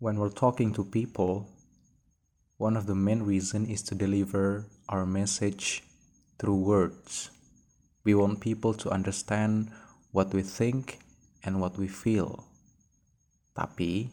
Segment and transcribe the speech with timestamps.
[0.00, 1.44] when we're talking to people,
[2.56, 5.84] one of the main reason is to deliver our message
[6.40, 7.28] through words.
[8.00, 9.68] We want people to understand
[10.08, 11.04] what we think
[11.44, 12.48] and what we feel.
[13.52, 14.08] Tapi,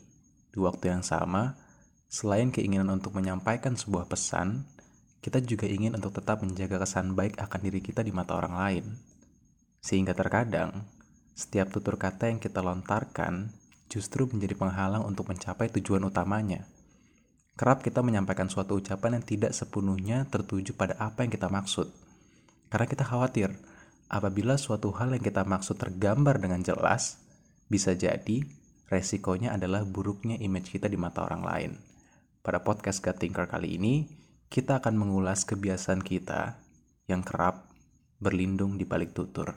[0.51, 1.55] di waktu yang sama,
[2.11, 4.67] selain keinginan untuk menyampaikan sebuah pesan,
[5.23, 8.85] kita juga ingin untuk tetap menjaga kesan baik akan diri kita di mata orang lain.
[9.79, 10.83] Sehingga terkadang,
[11.31, 13.55] setiap tutur kata yang kita lontarkan
[13.87, 16.67] justru menjadi penghalang untuk mencapai tujuan utamanya.
[17.57, 21.89] Kerap kita menyampaikan suatu ucapan yang tidak sepenuhnya tertuju pada apa yang kita maksud.
[22.69, 23.49] Karena kita khawatir,
[24.11, 27.17] apabila suatu hal yang kita maksud tergambar dengan jelas,
[27.65, 28.45] bisa jadi
[28.93, 31.71] resikonya adalah buruknya image kita di mata orang lain.
[32.45, 34.05] Pada podcast God Thinker kali ini,
[34.47, 36.55] kita akan mengulas kebiasaan kita
[37.09, 37.67] yang kerap
[38.21, 39.51] berlindung di balik tutur.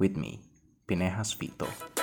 [0.00, 0.40] With me,
[0.88, 1.99] Pinehas Vito.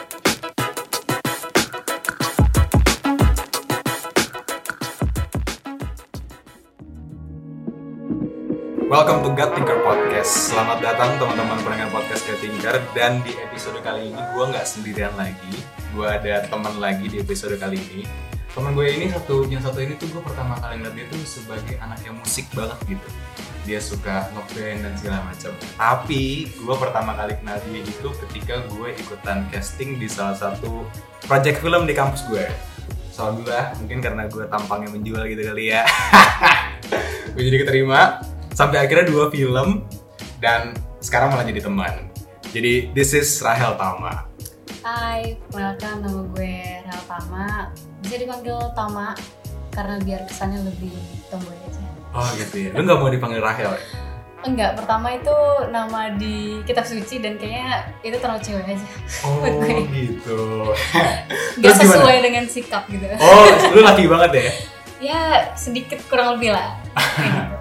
[8.87, 10.47] Welcome to God Thinker Podcast.
[10.47, 15.11] Selamat datang teman-teman pendengar podcast God Thinker dan di episode kali ini gue nggak sendirian
[15.19, 15.59] lagi.
[15.91, 18.07] Gue ada teman lagi di episode kali ini.
[18.55, 21.75] Teman gue ini satu yang satu ini tuh gue pertama kali ngeliat dia tuh sebagai
[21.83, 23.07] anak yang musik banget gitu.
[23.67, 25.51] Dia suka ngeband dan segala macam.
[25.75, 30.87] Tapi gue pertama kali kenal dia itu ketika gue ikutan casting di salah satu
[31.27, 32.47] project film di kampus gue.
[33.11, 35.83] Soal gue mungkin karena gue tampangnya menjual gitu kali ya.
[37.35, 38.23] gue jadi keterima
[38.57, 39.85] sampai akhirnya dua film
[40.41, 42.09] dan sekarang malah jadi teman.
[42.49, 44.25] Jadi this is Rahel Tama.
[44.81, 46.53] Hai, welcome nama gue
[46.87, 47.69] Rahel Tama
[47.99, 49.11] Bisa dipanggil Tama
[49.75, 50.95] karena biar kesannya lebih
[51.27, 51.81] tomboy aja
[52.15, 52.69] Oh gitu ya.
[52.71, 53.83] Lu nggak mau dipanggil Rahel ya?
[54.47, 55.35] Enggak, pertama itu
[55.75, 58.87] nama di kitab suci dan kayaknya itu terlalu cewek aja
[59.27, 59.43] Oh
[59.99, 60.39] gitu.
[61.59, 61.93] Gak Terus gimana?
[61.99, 63.43] sesuai dengan sikap gitu Oh,
[63.75, 64.49] lu laki banget ya.
[64.97, 65.21] Ya
[65.53, 66.79] sedikit kurang lebih lah.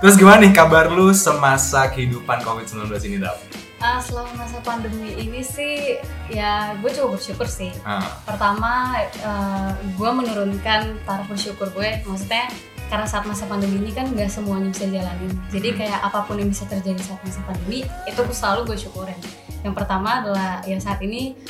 [0.00, 3.36] Terus gimana nih kabar lu semasa kehidupan COVID-19 ini, Dap?
[3.80, 5.96] Ah, selama masa pandemi ini sih
[6.28, 12.44] ya gue cukup bersyukur sih Ah, pertama eh, gue menurunkan taraf bersyukur gue maksudnya
[12.92, 15.78] karena saat masa pandemi ini kan nggak semuanya bisa jalanin jadi Hmm.
[15.80, 19.16] kayak apa pun yang bisa terjadi saat masa pandemi itu selalu gue syukurin
[19.64, 21.40] yang pertama adalah ya saat ini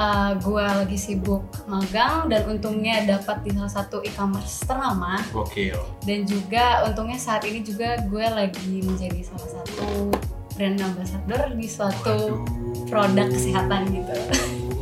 [0.00, 5.76] eh, gue lagi sibuk magang dan untungnya dapat di salah satu e-commerce ternama gokil.
[6.02, 10.08] dan juga untungnya saat ini juga gue lagi menjadi salah satu
[10.52, 12.44] brand ambassador di suatu
[12.84, 14.12] produk kesehatan gitu.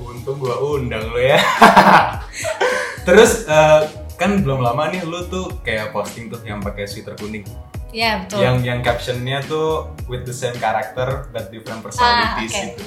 [0.08, 1.38] Untung gua undang lu ya.
[3.06, 3.82] Terus eh,
[4.14, 7.46] kan belum lama nih lu tuh kayak posting tuh yang pakai sweater kuning.
[7.88, 12.68] ya betul Yang yang captionnya tuh with the same character but different personalities Ah, oke.
[12.68, 12.84] gitu.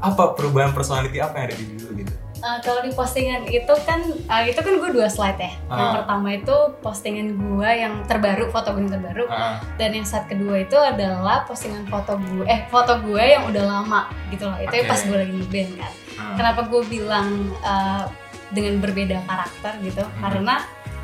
[0.00, 2.12] Apa perubahan personality apa yang ada di diri lu gitu?
[2.36, 5.52] Uh, kalau di postingan itu kan uh, itu kan gue dua slide ya.
[5.66, 5.92] Yang Ah.
[5.96, 9.24] pertama itu postingan gue yang terbaru, foto gue yang terbaru.
[9.26, 13.64] Ah, Dan yang saat kedua itu adalah postingan foto gue, eh foto gue yang udah
[13.66, 14.58] lama gitu loh.
[14.58, 14.84] Itu Oke.
[14.84, 15.92] pas gue lagi ngeband kan.
[16.14, 16.34] ah.
[16.36, 17.28] Kenapa gue bilang
[17.62, 18.04] uh,
[18.48, 20.04] dengan berbeda karakter gitu?
[20.04, 20.20] Hmm.
[20.22, 20.54] Karena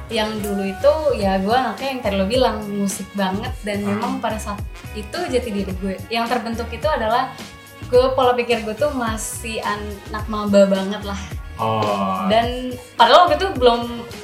[0.08, 3.96] yang dulu itu ya gue anaknya yang tadi lo bilang musik banget dan Hmm.
[3.96, 4.60] memang pada saat
[4.92, 7.32] itu jati diri gue yang terbentuk itu adalah
[7.92, 11.20] gue pola pikir gue tuh masih anak maba banget lah
[11.54, 12.26] Oh.
[12.26, 13.80] dan padahal waktu itu belum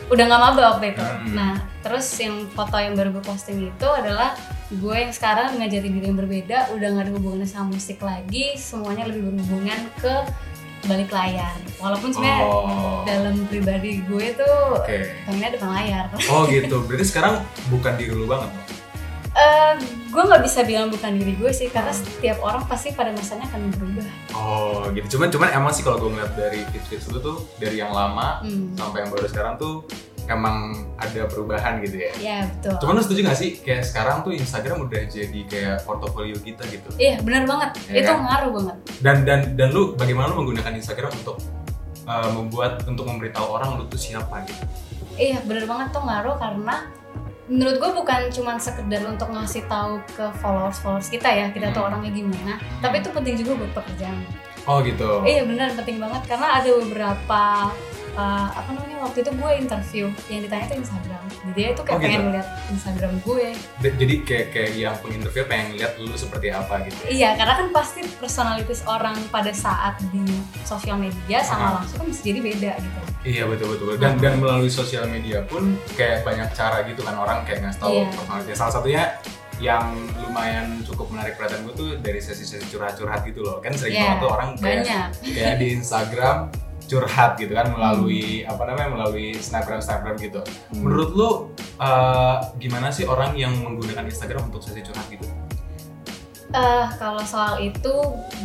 [0.09, 1.37] udah nggak maba waktu itu Hmm.
[1.37, 4.33] nah terus yang foto yang baru gue posting itu adalah
[4.67, 8.57] gue yang sekarang dengan jati diri yang berbeda udah nggak ada hubungannya sama musik lagi
[8.57, 10.15] semuanya lebih berhubungan ke
[10.85, 13.05] balik layar walaupun sebenarnya Oh.
[13.05, 15.13] dalam pribadi gue tuh Oke.
[15.23, 16.81] pengennya depan layar Oh gitu.
[16.83, 17.35] Berarti sekarang
[17.69, 18.51] bukan diri lu banget.
[19.39, 19.73] Eh,
[20.11, 23.71] gue nggak bisa bilang bukan diri gue sih karena setiap orang pasti pada masanya akan
[23.71, 25.15] berubah Oh gitu.
[25.15, 28.75] Cuman cuman emang sih kalau gue ngeliat dari fit lu tuh dari yang lama hmm.
[28.75, 29.87] sampai yang baru sekarang tuh
[30.27, 32.13] emang ada perubahan gitu ya.
[32.19, 36.37] ya betul Cuman lu setuju gak sih kayak sekarang tuh Instagram udah jadi kayak portofolio
[36.43, 36.89] kita gitu.
[36.99, 38.19] iya benar banget Iya itu kan?
[38.27, 41.39] ngaruh banget Dan dan dan lu bagaimana lu menggunakan Instagram untuk
[42.05, 44.65] uh, membuat untuk memberitahu orang lu tuh siapa gitu.
[45.15, 46.75] Iya bener banget tuh ngaruh karena
[47.49, 51.81] menurut gue bukan cuma sekedar untuk ngasih tahu ke followers followers kita ya kita tuh
[51.81, 51.89] Hmm.
[51.91, 54.21] orangnya gimana tapi itu penting juga buat pekerjaan
[54.65, 55.25] Oh gitu.
[55.25, 57.73] iya bener penting banget karena ada beberapa
[58.19, 61.95] uh, apa namanya waktu itu gue interview yang ditanya tuh Instagram jadi dia itu kayak
[61.95, 62.11] Oh, gitu?
[62.11, 63.47] pengen lihat Instagram gue
[63.81, 66.99] Jadi kayak kayak yang penginterview pengen lihat lu seperti apa gitu.
[67.09, 70.27] iya karena kan pasti personalitas orang pada saat di
[70.63, 73.99] sosial media sama langsung kan bisa jadi beda gitu Iya betul betul.
[73.99, 77.93] Dan dan melalui sosial media pun kayak banyak cara gitu kan orang kayak ngasih tahu
[77.93, 78.07] Iya.
[78.09, 78.53] personality.
[78.55, 79.03] Salah satunya
[79.59, 79.85] yang
[80.17, 83.59] lumayan cukup menarik perhatian gue tuh dari sesi-sesi curhat-curhat gitu loh.
[83.59, 86.37] Kan sering Iya, banget tuh orang kayak banyak kayak di Instagram
[86.89, 90.41] curhat gitu kan melalui apa namanya melalui snapgram snapgram gitu.
[90.73, 90.81] Hmm.
[90.83, 91.31] Menurut lu
[91.77, 95.29] eh, gimana sih orang yang menggunakan Instagram untuk sesi curhat gitu?
[96.49, 97.93] Eh, kalau soal itu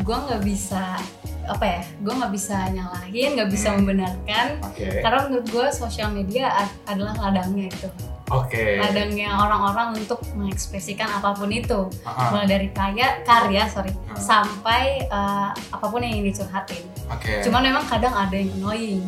[0.04, 1.00] gue nggak bisa
[1.44, 3.84] apa ya gue nggak bisa nyalahin nggak bisa Hmm.
[3.84, 5.04] membenarkan Oke.
[5.04, 7.88] karena menurut gue sosial media ad- adalah ladangnya itu
[8.36, 8.80] Oke.
[8.80, 12.30] ladangnya orang-orang untuk mengekspresikan apa pun itu ah.
[12.30, 14.18] mulai dari kaya karya sorry Hmm.
[14.18, 17.42] sampai eh, apa pun yang ingin dicurhatin Oke.
[17.42, 19.02] cuman memang kadang ada yang annoying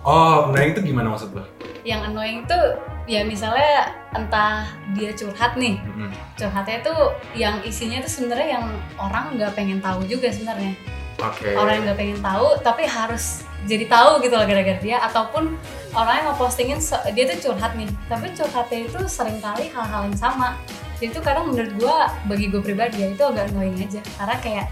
[0.00, 1.42] Oh, nah itu gimana maksud lu?
[1.82, 6.10] yang annoying tuh ya misalnya entah dia curhat nih Mm-mm.
[6.34, 7.00] curhatnya tuh
[7.32, 10.76] yang isinya tuh sebenarnya yang orang nggak pengen tahu juga sebenarnya
[11.18, 11.50] Oke.
[11.52, 15.54] orang yang nggak pengen tahu tapi harus jadi tahu gitu loh gara-gara dia ataupun
[15.92, 16.80] orang yang ngepostingin
[17.12, 20.56] dia tuh curhat nih tapi curhatnya itu sering kali hal-hal yang sama
[20.98, 24.66] jadi itu kadang menurut gua bagi gue pribadi ya itu agak annoying aja karena kayak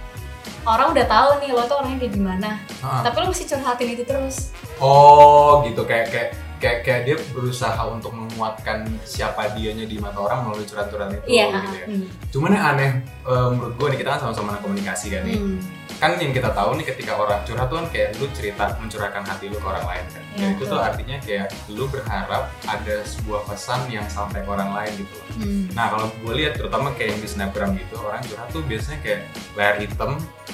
[0.66, 2.50] orang udah tahu nih lo tuh orangnya kayak gimana
[2.82, 3.04] Ah.
[3.04, 6.28] tapi lo mesti curhatin itu terus Oh gitu kayak kayak
[6.60, 11.48] kayak kayak dia berusaha untuk menguatkan siapa dianya di mata orang melalui curhat-curhat itu iya
[11.48, 11.86] gitu ya.
[11.88, 12.06] hmm.
[12.32, 12.90] Cuman yang aneh
[13.24, 15.36] eh, menurut gue nih kita kan sama-sama komunikasi kan nih.
[15.40, 15.58] Hmm.
[15.96, 19.48] Kan yang kita tahu nih ketika orang curhat tuh kan kayak lu cerita mencurahkan hati
[19.48, 20.22] lu ke orang lain kan.
[20.22, 24.70] Iya, Dan itu tuh artinya kayak lu berharap ada sebuah pesan yang sampai ke orang
[24.70, 25.26] lain gitu loh.
[25.40, 25.64] Hmm.
[25.72, 29.20] Nah kalau gue lihat terutama kayak yang di snapgram gitu orang curhat tuh biasanya kayak
[29.56, 30.10] layar hitam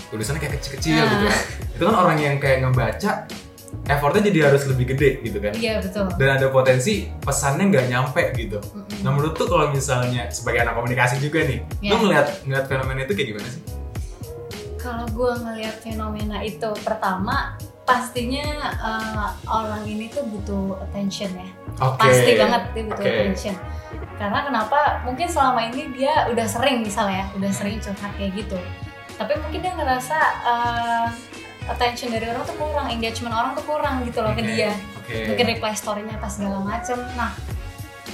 [0.08, 1.06] tulisannya kayak kecil-kecil Nah.
[1.08, 1.40] gitu kan.
[1.72, 3.12] Itu kan orang yang kayak ngebaca
[3.88, 8.22] effortnya jadi harus lebih gede gitu kan iya betul dan ada potensi pesannya nggak nyampe
[8.36, 8.60] gitu.
[8.60, 9.00] Mm-mm.
[9.00, 11.90] Nah menurut tuh kalau misalnya sebagai anak komunikasi juga nih, Ya.
[11.90, 13.62] lu ngeliat ngeliat fenomena itu kayak gimana sih?
[14.82, 17.54] Kalau gue ngelihat fenomena itu pertama
[17.86, 18.46] pastinya
[18.82, 21.48] eh, orang ini tuh butuh attention ya.
[21.78, 22.02] Oke.
[22.02, 23.14] Pasti banget dia butuh Oke.
[23.14, 23.54] attention.
[24.18, 25.02] Karena kenapa?
[25.06, 28.58] Mungkin selama ini dia udah sering misalnya, ya, udah sering curhat kayak gitu.
[29.18, 31.06] Tapi mungkin dia ngerasa eh,
[31.70, 34.50] attention dari orang tuh kurang, engagement orang tuh kurang gitu loh ke Oke.
[34.50, 34.72] dia.
[34.98, 35.30] Oke.
[35.30, 36.98] Mungkin reply story-nya pas segala macem.
[37.14, 37.30] Nah,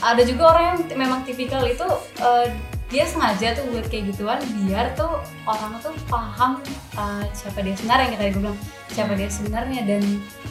[0.05, 1.87] ada juga orang yang memang tipikal itu
[2.21, 2.53] eh,
[2.89, 6.65] dia sengaja tuh buat kayak gituan biar tuh orang tuh paham
[6.97, 8.59] eh, siapa dia sebenarnya yang tadi gue bilang
[8.89, 10.03] siapa dia sebenarnya dan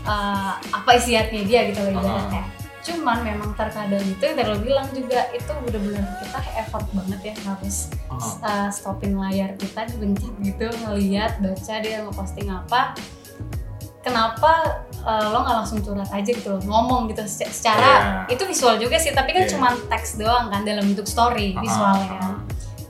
[0.06, 2.45] eh, apa isi hatinya dia gitu loh ibaratnya.
[2.88, 7.36] Cuman memang terkadang itu yang tadi lo bilang juga itu bener-bener kita effort banget ya
[7.44, 12.95] harus Oh, uh, stopin layar kita dibentuk gitu ngeliat baca dia ngeposting apa
[14.01, 18.75] kenapa uh, lo nggak langsung curhat aja gitu loh ngomong gitu Sec- secara itu visual
[18.75, 19.50] juga sih tapi kan Iya.
[19.50, 22.33] cuma teks doang kan dalam bentuk story Ah, visualnya ah, kan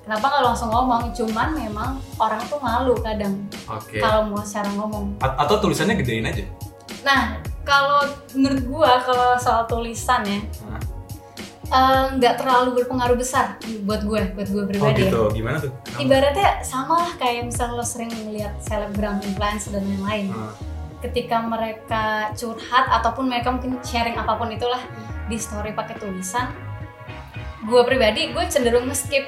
[0.02, 3.38] kenapa nggak langsung ngomong cuman memang orang tuh malu kadang
[3.68, 4.00] Oke.
[4.00, 6.44] kalau mau secara ngomong A- atau tulisannya gedein aja.
[7.00, 10.40] nah kalau menurut gua kalau soal tulisan ya
[11.68, 15.22] eh, nggak terlalu berpengaruh besar buat gue buat gue Oh pribadi ya gitu.
[15.34, 15.72] Gimana tuh?
[15.84, 16.00] Kenapa?
[16.00, 20.56] ibaratnya sama lah kayak misal lo sering melihat selebgram influencer dan lain-lain Hmm.
[21.00, 22.04] Ketika mereka
[22.34, 24.82] curhat ataupun mereka mungkin sharing apa pun itulah
[25.26, 26.50] di story pakai tulisan
[27.62, 29.28] gue pribadi gue cenderung nge-skip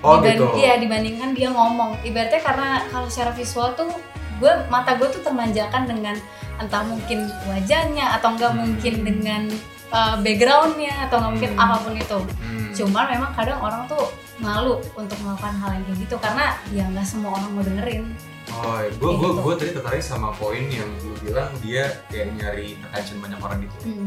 [0.00, 0.46] Oh Diban- gitu.
[0.56, 3.88] iya dibandingkan dia ngomong ibaratnya karena kalau secara visual tuh
[4.36, 6.14] gue mata gue tuh termanjakan dengan
[6.56, 8.60] entah mungkin wajahnya atau enggak Hmm.
[8.62, 9.42] mungkin dengan
[9.88, 11.64] uh, backgroundnya atau nggak mungkin Hmm.
[11.64, 12.68] apa pun itu Hmm.
[12.72, 14.04] cuman memang kadang orang tuh
[14.38, 18.04] malu untuk melakukan hal yang kayak gitu karena ya nggak semua orang mau dengerin
[18.46, 19.40] Oh, gue Kayak gue gitu.
[19.42, 23.76] gue tadi tertarik sama poin yang lu bilang dia kayak nyari attention banyak orang gitu.
[23.84, 24.06] Hmm.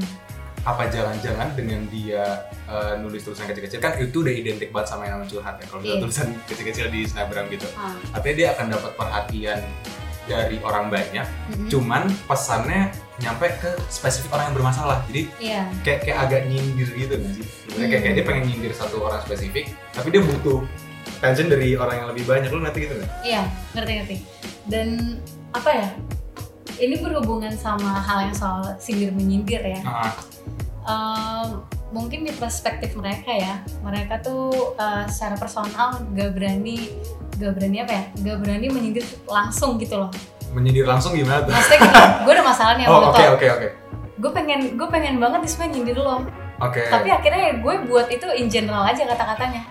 [0.62, 2.24] Apa jangan-jangan dengan dia
[2.64, 5.66] eh, nulis tulisan kecil-kecil kan itu udah identik banget sama yang curhat ya.
[5.66, 6.04] Kalau misalnya Iya.
[6.06, 7.92] tulisan kecil-kecil di snapgram gitu, Ah.
[8.12, 9.60] artinya dia akan dapat perhatian
[10.30, 11.26] dari orang banyak.
[11.50, 11.68] Mm-mm.
[11.68, 15.02] Cuman pesannya nyampe ke spesifik orang yang bermasalah.
[15.10, 17.46] Jadi Iya, kayak kayak agak nyindir gitu nggak sih?
[17.66, 20.62] Sebenarnya kayak, kayak dia pengen nyindir satu orang spesifik, tapi dia butuh
[21.20, 22.48] attention dari orang yang lebih banyak.
[22.48, 23.10] Lu nanti gitu nggak?
[23.26, 23.44] iya,
[23.74, 24.16] ngerti-ngerti.
[24.70, 25.18] Dan
[25.52, 25.90] apa ya?
[26.80, 29.82] Ini berhubungan sama hal yang soal sindir menyindir ya.
[29.84, 30.14] Ah,
[30.90, 36.94] Em, mungkin di perspektif mereka ya, mereka tuh eh, secara personal gak berani,
[37.36, 38.04] gak berani apa ya?
[38.22, 40.12] Gak berani menyindir langsung gitu loh.
[40.50, 41.54] menyindir langsung gimana tuh?
[41.54, 41.94] Maksudnya gini,
[42.26, 43.34] gue ada masalah nih sama Oh oke Tok.
[43.38, 43.68] oke oke
[44.20, 46.26] Gue pengen, gue pengen banget semuanya nyindir lo.
[46.60, 46.82] oke.
[46.90, 49.62] Tapi akhirnya ya gue buat itu in general aja kata-katanya.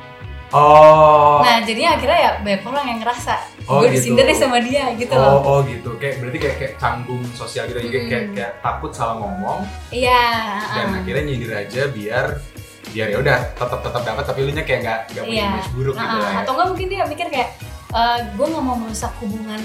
[0.49, 1.45] Oh.
[1.45, 3.35] Nah jadinya akhirnya ya banyak orang yang ngerasa
[3.69, 4.17] Oh, gue gitu.
[4.17, 5.41] disindir sama dia gitu oh, loh.
[5.45, 5.93] oh gitu.
[6.01, 7.79] Kayak berarti kayak kayak canggung sosial gitu.
[7.79, 8.09] Hmm.
[8.09, 9.61] kayak kayak takut salah ngomong
[9.93, 10.25] Iya.
[10.73, 10.99] dan uh-uh.
[11.05, 12.27] akhirnya nyindir aja biar
[12.89, 15.49] biar ya udah tetap tetap dapat tapi lu nya kayak nggak nggak punya Iya.
[15.53, 16.25] image buruk gitu Uh-uh.
[16.25, 16.41] lah ya.
[16.41, 17.51] Atau enggak mungkin dia mikir kayak
[18.33, 19.61] gue nggak mau merusak hubungan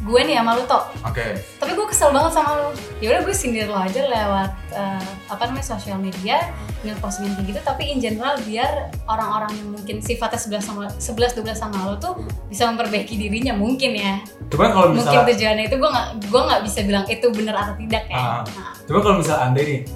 [0.00, 1.44] gue nih sama lu toh Oke.
[1.56, 5.42] tapi gue kesel banget sama lu ya udah gue sindir lo aja lewat eh, apa
[5.44, 6.40] namanya sosial media
[6.80, 11.36] dengan postingan kayak gitu tapi in general biar orang-orang yang mungkin sifatnya 11 sama 11
[11.38, 12.16] 12 sama lo tuh
[12.48, 14.16] bisa memperbaiki dirinya mungkin ya
[14.48, 17.74] Cuman kalau mungkin misalnya tujuannya itu gue nggak gue nggak bisa bilang itu benar atau
[17.76, 18.40] tidak ya Ah.
[18.42, 19.86] Nah, Cuma kalau misal Anda nih,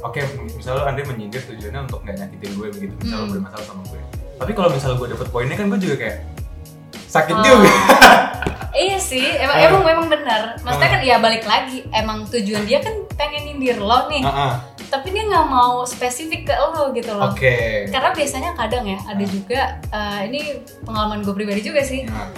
[0.00, 0.16] oke,
[0.56, 3.32] misalnya Anda menyindir tujuannya untuk nggak nyakitin gue begitu, misalnya Hmm.
[3.36, 4.00] bermasalah sama gue.
[4.40, 6.16] Tapi kalau misal gue dapet poinnya kan gue juga kayak
[7.10, 7.42] sakit Oh.
[7.42, 7.70] juga.
[8.76, 9.66] iya sih emang Ah.
[9.66, 10.94] emang memang benar maksudnya Ah.
[10.94, 14.52] kan ya balik lagi emang tujuan dia kan pengen nyindir lo nih Heeh.
[14.86, 17.84] tapi dia nggak mau spesifik ke lo gitu loh Oke.
[17.86, 20.40] karena biasanya kadang ya ada juga eh, ini
[20.80, 22.30] pengalaman gue pribadi juga sih Nah,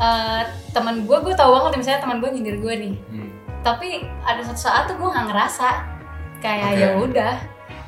[0.00, 3.28] Eh, teman gue gue tahu banget misalnya teman gue nyindir gue nih hmm.
[3.60, 5.68] tapi ada satu saat tuh gue nggak ngerasa
[6.40, 6.80] kayak Oke.
[6.80, 7.34] ya udah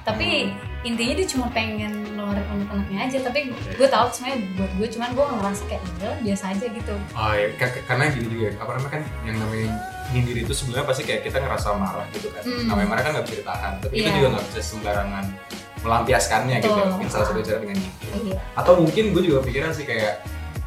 [0.05, 5.09] tapi intinya dia cuma pengen ngeluarin unek-uneknya aja tapi gue tahu sebenarnya buat gue cuman
[5.13, 8.93] gue ngerasa kayak udah biasa aja gitu Oh iya, ka- karena gini juga, apa namanya
[8.93, 9.69] kan yang namanya
[10.11, 12.43] nyindir itu sebenarnya pasti kayak kita ngerasa marah gitu kan.
[12.43, 12.67] Hmm.
[12.67, 14.17] Namanya marah kan nggak bisa ditahan, tapi kita Iya.
[14.19, 15.25] juga nggak bisa sembarangan
[15.81, 16.69] melampiaskannya gitu.
[16.69, 16.91] Betul.
[16.93, 18.11] Mungkin salah satu cara dengan nyindir.
[18.23, 20.15] iya Atau mungkin gue juga pikiran sih kayak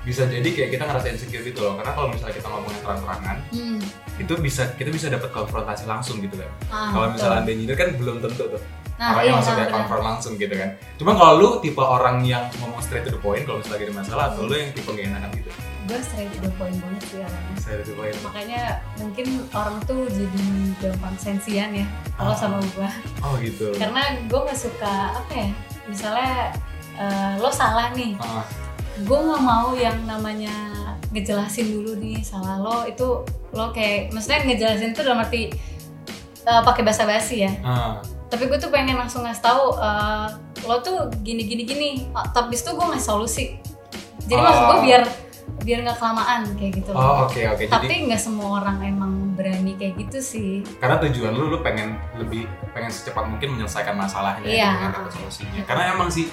[0.01, 3.79] bisa jadi kayak kita ngerasa insecure gitu loh karena kalau misalnya kita ngomongin terang-terangan hmm.
[4.21, 7.89] itu bisa kita bisa dapat konfrontasi langsung gitu kan ah, kalau misalnya anda nyindir kan
[7.97, 8.61] belum tentu tuh
[8.95, 10.69] nah, orangnya iya, langsung nah, konfront langsung gitu kan.
[10.95, 14.25] Cuma kalau lu tipe orang yang ngomong straight to the point kalau misalnya ada masalah
[14.31, 15.49] atau lu yang tipe gak enakan gitu?
[15.85, 18.15] Gue straight to the point banget sih orangnya straight to the point.
[18.23, 18.61] Makanya
[18.97, 20.43] mungkin orang tuh jadi
[20.81, 21.85] gampang sensian ya
[22.15, 22.39] kalau Ah.
[22.39, 22.89] sama gue
[23.21, 23.67] oh gitu.
[23.75, 25.49] Karena gue nggak suka apa ya
[25.85, 26.33] misalnya
[26.95, 28.15] eh, lo salah nih.
[28.17, 28.41] Ah,
[29.03, 30.55] gue nggak mau yang namanya
[31.11, 33.21] ngejelasin dulu nih salah lo itu
[33.51, 35.41] lo kayak maksudnya ngejelasin itu dalam arti
[36.45, 37.51] eh, pakai bahasa basi ya.
[37.61, 37.99] Ah.
[38.25, 40.27] Tapi gue tuh pengen langsung ngasih tahu eh,
[40.63, 41.89] lo tuh gini gini gini.
[42.11, 43.45] Tapi itu gue ngasih solusi.
[44.21, 44.43] Jadi Oh.
[44.43, 45.03] maksud gue biar
[45.61, 46.89] biar nggak kelamaan kayak gitu.
[46.89, 47.63] Loh oh oke oke.
[47.63, 50.51] Jadi tapi nggak semua orang emang berani kayak gitu sih.
[50.77, 54.69] Karena tujuan lu lu pengen lebih pengen secepat mungkin menyelesaikan masalahnya Iya.
[54.73, 55.61] dengan dapat solusinya.
[55.63, 56.25] Karena emang sih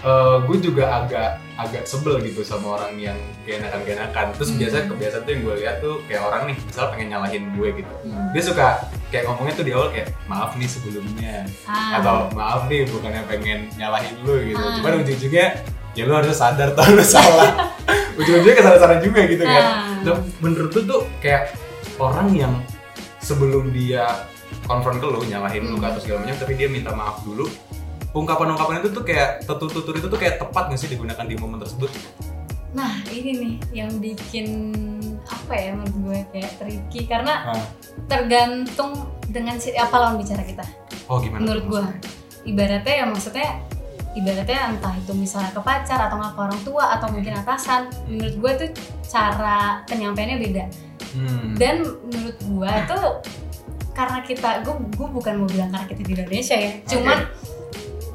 [0.00, 4.48] eh, gue juga agak agak sebel gitu sama orang yang gak enakan gak enakan terus
[4.48, 4.58] Hmm.
[4.58, 7.92] biasa kebiasaan tuh yang gue lihat tuh kayak orang nih misal pengen nyalahin gue gitu
[8.00, 8.28] Hmm.
[8.32, 8.66] dia suka
[9.08, 12.00] kayak ngomongnya tuh di awal kayak maaf nih sebelumnya Ah.
[12.00, 14.72] atau maaf nih bukannya pengen nyalahin lu gitu Ah.
[14.80, 15.46] cuman ujung-ujungnya
[15.92, 17.52] ya lu harus sadar tuh lu salah
[18.18, 20.00] ujung-ujungnya kesalahan juga gitu kan Ah.
[20.00, 21.52] dan menurut lu tuh kayak
[21.96, 22.52] orang yang
[23.20, 24.08] sebelum dia
[24.64, 25.92] konfront ke lu nyalahin lu Hmm.
[25.92, 27.44] atau segala macam tapi dia minta maaf dulu
[28.12, 31.90] ungkapan-ungkapan itu tuh kayak tutur-tutur itu tuh kayak tepat nggak sih digunakan di momen tersebut
[32.70, 34.46] Nah ini nih yang bikin
[35.26, 37.66] apa ya menurut gue kayak tricky karena Ah.
[38.06, 38.94] tergantung
[39.26, 40.62] dengan si, apa lawan bicara kita.
[41.06, 41.98] oh gimana Menurut maksudnya?
[42.40, 43.48] Ibaratnya ya maksudnya
[44.10, 47.82] ibaratnya entah itu misalnya ke pacar atau nggak ke orang tua atau mungkin atasan.
[48.06, 48.68] Menurut gue tuh
[49.04, 50.64] cara penyampaiannya beda.
[51.10, 51.58] hmm.
[51.58, 51.76] Dan
[52.06, 53.06] menurut gue tuh
[53.90, 56.72] karena kita gue gue bukan mau bilang karena kita di Indonesia ya.
[56.86, 57.18] Cuman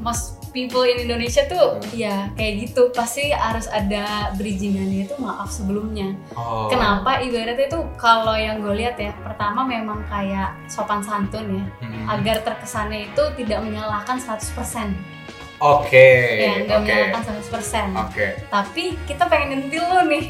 [0.06, 1.90] most people in Indonesia tuh Hmm.
[1.92, 2.94] ya kayak gitu.
[2.94, 6.14] Pasti harus ada bridgingannya itu maaf sebelumnya.
[6.32, 6.70] oh.
[6.70, 7.20] Kenapa?
[7.20, 11.66] Ibaratnya itu kalau yang gue lihat ya pertama memang kayak sopan santun ya.
[11.82, 12.06] Hmm.
[12.08, 14.94] agar terkesannya itu tidak menyalahkan 100%
[15.58, 16.10] oke.
[16.38, 16.86] Ya nggak oke.
[16.86, 18.28] menyalahkan 100% oke.
[18.48, 20.30] Tapi kita pengen nyentil lo nih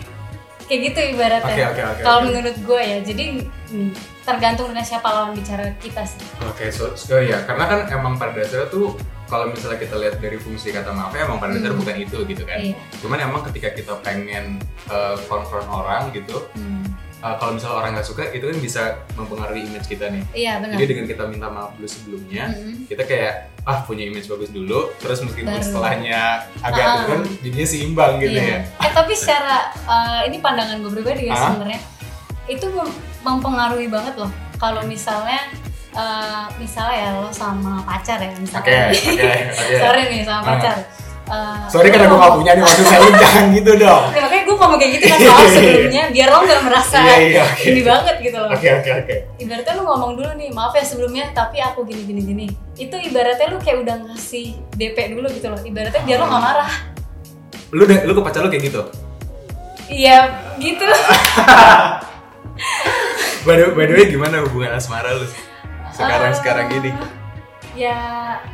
[0.66, 2.28] kayak gitu ibaratnya oke oke oke kalau oke.
[2.28, 3.26] menurut gue ya jadi
[3.70, 3.92] hmm,
[4.22, 8.34] tergantung dengan siapa lawan bicara kita sih Oke, so, so ya karena kan emang pada
[8.34, 11.82] dasarnya tuh kalau misalnya kita lihat dari fungsi kata maafnya emang pada dasarnya Hmm.
[11.82, 12.58] bukan itu gitu kan.
[12.60, 16.86] iya Cuman emang ketika kita pengen uh, confront orang gitu, Hmm,
[17.26, 18.82] uh, kalau misalnya orang nggak suka itu kan bisa
[19.16, 20.22] mempengaruhi image kita nih.
[20.32, 22.86] iya benar Jadi dengan kita minta maaf dulu sebelumnya, Mm-mm.
[22.86, 25.66] kita kayak ah punya image bagus dulu, terus meskipun Baru.
[25.66, 26.22] setelahnya
[26.62, 26.96] agak Ah.
[27.02, 28.46] turun, jadinya seimbang gitu Iya.
[28.46, 28.60] ya.
[28.80, 31.50] Eh tapi secara eh, ini pandangan gue pribadi ya Hah?
[31.50, 31.82] sebenarnya
[32.46, 34.30] itu mem- mempengaruhi banget loh.
[34.56, 35.50] Kalau misalnya
[35.92, 38.94] eh, misalnya ya lo sama pacar ya misalnya.
[38.94, 39.34] oke, oke.
[39.82, 40.78] Sorry nih sama pacar.
[41.26, 44.04] Eh, Sorry lo karena gue nggak punya nih maksud saya jangan gitu dong.
[44.14, 47.42] Ya, makanya gue ngomong kayak gitu kan maaf sebelumnya biar lo nggak merasa Iya, iya,
[47.44, 47.64] oke.
[47.66, 48.50] ini banget gitu loh.
[48.52, 49.16] Oke oke oke.
[49.36, 52.46] Ibaratnya lo ngomong dulu nih maaf ya sebelumnya tapi aku gini gini gini.
[52.76, 55.58] Itu ibaratnya lo kayak udah ngasih DP dulu gitu loh.
[55.58, 56.46] Ibaratnya biar lo nggak Ah.
[56.46, 56.72] marah.
[57.72, 58.82] Lu deh, lu ke pacar lu kayak gitu.
[59.88, 60.18] Iya
[60.58, 60.86] gitu.
[63.42, 65.26] By the, by the way gimana hubungan asmara lu
[65.92, 66.90] sekarang Eh, sekarang gini?
[67.74, 67.94] Ya,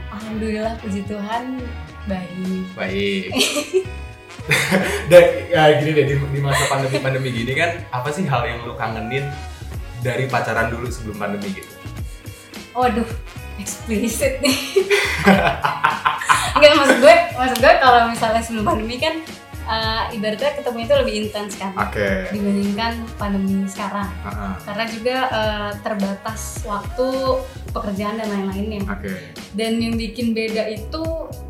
[0.10, 1.62] alhamdulillah puji Tuhan
[2.08, 2.64] baik.
[2.78, 3.30] Baik.
[5.12, 8.66] Dan ya, gini deh di, di masa pandemi pandemi gini kan apa sih hal yang
[8.66, 9.30] lu kangenin
[10.02, 11.70] dari pacaran dulu sebelum pandemi gitu?
[12.74, 13.06] Waduh,
[13.62, 14.58] eksplisit nih.
[16.58, 19.22] Enggak maksud gue, maksud gue kalau misalnya sebelum pandemi kan
[19.62, 22.30] eh, ibaratnya ketemu itu lebih intens kan Oke.
[22.30, 24.54] dibandingkan pandemi sekarang Ah, ah.
[24.62, 27.08] karena juga eh, terbatas waktu
[27.70, 29.12] pekerjaan dan lain-lainnya Oke.
[29.54, 31.04] dan yang bikin beda itu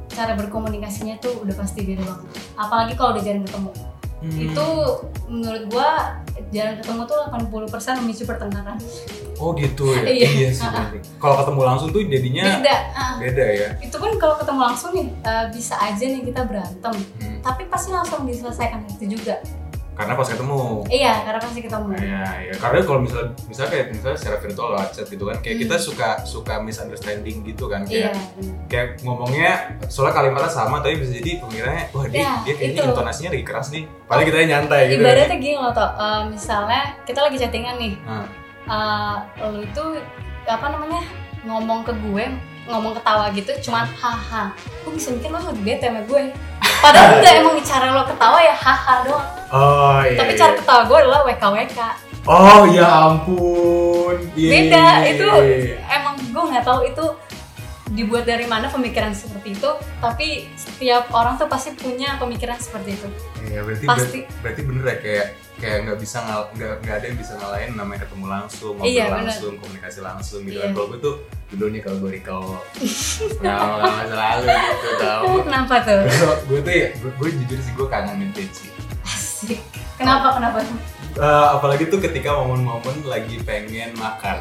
[0.08, 3.72] cara berkomunikasinya tuh udah pasti beda banget apalagi kalau udah jarang ketemu
[4.22, 4.38] Hmm.
[4.38, 4.68] itu
[5.26, 6.22] menurut gua
[6.54, 8.78] jarang ketemu tuh 80% memicu pertengkaran
[9.42, 10.06] Oh gitu ya.
[10.06, 10.50] Iya.
[10.52, 10.62] sih.
[10.62, 10.86] Ah.
[10.88, 11.02] bener.
[11.18, 12.76] Kalau ketemu langsung tuh jadinya beda
[13.18, 13.68] beda ya.
[13.80, 17.38] itu pun kalau ketemu langsung nih eh, bisa aja nih kita berantem Hmm.
[17.42, 19.42] tapi pasti langsung diselesaikan itu juga
[19.92, 20.82] Karena pas ketemu.
[20.88, 22.54] iya karena pasti ketemu Iya, iya.
[22.56, 25.64] Karena kalau misalnya, misalnya kayak misalnya secara virtual lewat chat gitu kan, kayak Hmm.
[25.64, 28.56] kita suka suka misunderstanding gitu kan, iya kayak bener.
[28.68, 29.52] kayak ngomongnya
[29.86, 32.90] soalnya kalimatnya sama tapi bisa jadi pemikirannya wah dia Ya, dia kayaknya itu.
[32.90, 33.84] intonasinya lagi keras nih.
[34.04, 35.02] Padahal kita nyantai gitu.
[35.02, 38.26] ibaratnya gini loh toh eh, misalnya kita lagi chattingan nih Nah,
[38.72, 39.16] eh,
[39.52, 39.84] lu itu
[40.48, 41.04] apa namanya
[41.44, 42.26] ngomong ke gue
[42.70, 44.54] ngomong ketawa gitu cuman haha
[44.86, 46.22] gue bisa mikir lo lagi bete sama gue
[46.80, 50.18] padahal enggak emang cara lo ketawa ya haha doang oh iya.
[50.18, 50.40] tapi iya.
[50.40, 51.82] cara ketawa gue adalah wkwk
[52.22, 54.14] Oh ya ampun.
[54.38, 55.78] Iya, beda iya, iya, itu iya.
[55.90, 57.06] emang gue nggak tahu itu
[57.92, 63.08] dibuat dari mana pemikiran seperti itu tapi setiap orang tuh pasti punya pemikiran seperti itu.
[63.44, 64.20] Iya berarti Pasti.
[64.22, 66.42] ber- berarti bener ya kayak kayak nggak bisa nggak
[66.82, 69.18] nggak ada yang bisa ngalahin namanya ketemu langsung ngobrol Iya, bener.
[69.28, 70.64] langsung komunikasi langsung gitu Iya.
[70.64, 71.16] kan kalau gue tuh
[71.52, 72.40] dulunya kalau gue Riko
[73.42, 76.02] nggak masa lalu gitu tau kenapa tuh?
[76.02, 78.70] Gue gue tuh ya gue, gue jujur sih gue kangen vintage sih
[79.06, 79.60] asik.
[79.96, 80.58] Kenapa kenapa
[81.12, 84.40] Eh, apalagi tuh ketika momen-momen lagi pengen makan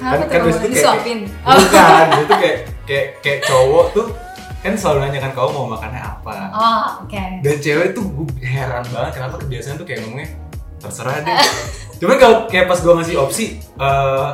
[0.00, 1.18] kan tuh biasanya kayak- disuapin?
[1.40, 4.06] oh, bukan itu kayak kayak kayak cowok tuh
[4.60, 6.32] kan selalu nanya kan kamu mau makannya apa.
[6.50, 7.22] Oh oke.
[7.40, 10.28] Dan cewek tuh gue heran banget kenapa kebiasaan tuh kayak ngomongnya
[10.76, 11.32] terserah deh.
[11.96, 14.30] Cuman kalau kayak pas gue ngasih opsi eh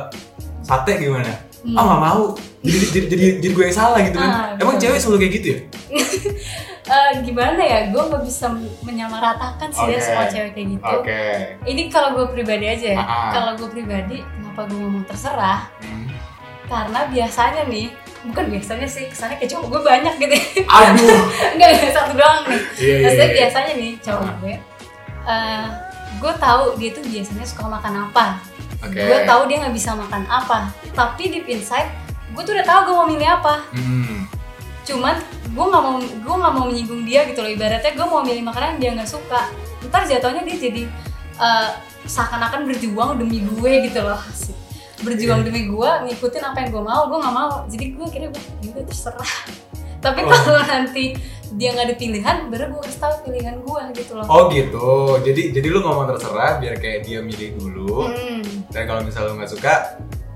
[0.61, 1.31] sate gimana?
[1.57, 1.73] Hmm.
[1.73, 2.23] ah nggak mau.
[2.59, 4.29] Jadi jadi jadi, jadi gue yang salah gitu kan.
[4.29, 4.83] Ah, emang betul.
[4.83, 5.59] cewek selalu kayak gitu ya
[6.87, 8.47] Eh, gimana ya gue nggak bisa
[8.81, 10.01] menyamaratakan sih ya Oke.
[10.01, 11.21] semua cewek kayak gitu oke
[11.65, 16.07] ini kalau gue pribadi aja ya kalau gue pribadi kenapa gue ngomong terserah Hmm.
[16.65, 17.91] karena biasanya nih
[18.23, 20.45] bukan biasanya sih kesannya kayak cowok gue banyak gitu ya.
[20.65, 21.21] aduh
[21.53, 23.35] enggak enggak satu doang nih iya iya, Maksudnya iya.
[23.37, 24.35] biasanya nih cowok Ah.
[24.37, 24.55] gue
[25.27, 25.65] eh
[26.17, 28.25] gue tahu dia tuh biasanya suka makan apa
[28.79, 30.59] oke gue tahu dia nggak bisa makan apa
[30.91, 31.91] tapi deep inside
[32.31, 34.23] gue tuh udah tahu gue mau milih apa Hmm.
[34.83, 35.15] cuman
[35.47, 37.49] gue nggak mau gue nggak mau menyinggung dia gitu loh.
[37.49, 39.41] Ibaratnya gue mau milih makanan yang dia nggak suka.
[39.83, 40.81] Ntar jatuhnya dia jadi
[41.37, 41.69] eh,
[42.03, 44.19] seakan-akan berjuang demi gue gitu loh.
[44.97, 45.47] Berjuang Iya.
[45.47, 47.51] demi gue ngikutin apa yang gue mau gue nggak mau.
[47.65, 49.33] Jadi gue kira gue udah terserah.
[50.05, 50.29] Tapi Oh.
[50.29, 54.25] kalau nanti dia nggak ada pilihan baru gue kasih tahu pilihan gue gitu loh.
[54.27, 54.87] Oh gitu.
[55.21, 58.07] Jadi jadi lu ngomong terserah biar kayak dia milih dulu.
[58.07, 58.43] Hmm.
[58.67, 59.73] dan kalau misalnya lu nggak suka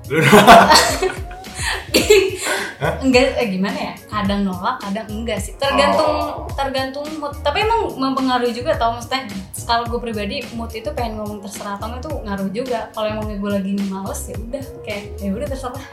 [0.08, 0.24] lu
[3.06, 3.94] enggak eh, gimana ya?
[4.10, 5.54] Kadang nolak kadang enggak sih.
[5.56, 6.50] Tergantung Oh.
[6.54, 7.34] tergantung mood.
[7.40, 9.30] Tapi emang mempengaruhi juga tau maksudnya
[9.64, 12.90] kalau gue pribadi mood itu pengen ngomong terserah atau tuh ngaruh juga.
[12.92, 14.64] Kalau emangnya gue lagi males ya udah.
[14.82, 15.86] Kayak ya udah terserah.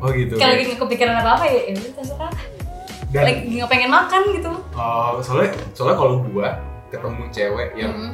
[0.00, 2.32] Oh gitu kalau lagi kepikiran apa apa ya ya udah terserah.
[3.10, 4.52] Dan lagi nggak pengen makan gitu.
[4.72, 6.48] Oh, soalnya soalnya kalau gua
[6.88, 8.12] ketemu cewek yang Mm.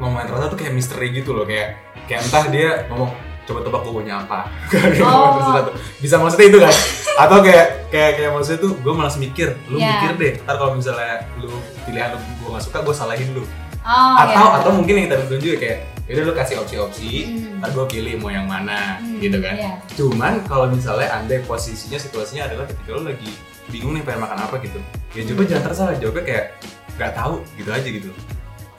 [0.00, 1.44] ngomongin terasa tuh kayak misteri gitu loh.
[1.44, 1.76] Kayak
[2.08, 3.12] kayak entah dia ngomong
[3.42, 4.46] coba tebak gue punya apa?
[5.02, 5.68] Oh.
[5.98, 6.74] bisa maksudnya itu kan
[7.14, 9.54] atau kayak kayak kayak maksudnya tuh gue malas mikir.
[9.66, 9.98] Lu Ya.
[9.98, 10.32] mikir deh.
[10.40, 11.50] Ntar kalau misalnya lu
[11.82, 13.44] pilihan lu gue gak suka gue salahin lu.
[13.82, 17.58] Oh atau ya atau mungkin yang tadi juga kayak yaudah lu kasih opsi-opsi Hmm.
[17.58, 19.54] ntar gue pilih mau yang mana Hmm, gitu kan.
[19.54, 19.72] iya.
[19.92, 23.30] cuman kalau misalnya anda posisinya situasinya adalah ketika lu lagi
[23.68, 24.78] bingung nih pengen makan apa gitu
[25.12, 26.46] ya coba jangan terserah jawabnya kayak
[26.92, 28.10] nggak tahu gitu aja gitu.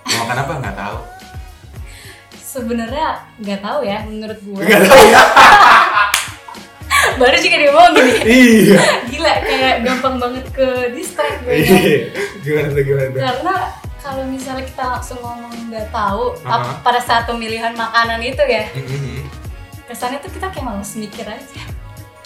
[0.04, 0.52] Mau makan apa?
[0.62, 0.98] Nggak tahu
[2.54, 5.22] sebenarnya nggak tahu ya menurut gue nggak tahu ya.
[7.14, 8.14] Baru juga dia ngomong gini.
[8.24, 8.82] Iya.
[9.06, 11.66] Gila kayak gampang banget ke distract gue ya.
[11.66, 11.98] iya.
[12.40, 13.20] Gimana tuh gimana tuh?
[13.20, 13.56] Karena
[13.98, 16.54] kalau misalnya kita langsung ngomong nggak tahu Aha.
[16.54, 19.26] ap- pada saat pemilihan makanan itu ya Mhm.
[19.84, 21.62] kesannya tuh kita kayak males mikir aja.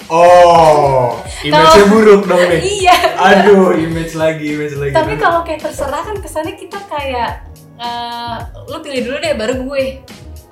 [0.07, 2.61] Oh Kalau- buruk dong nih.
[2.79, 2.95] Iya.
[3.17, 4.93] Aduh image lagi image lagi.
[4.93, 7.43] Tapi kalau kayak terserah kan kesannya kita kayak
[7.77, 9.85] eh, lu pilih dulu deh baru gue.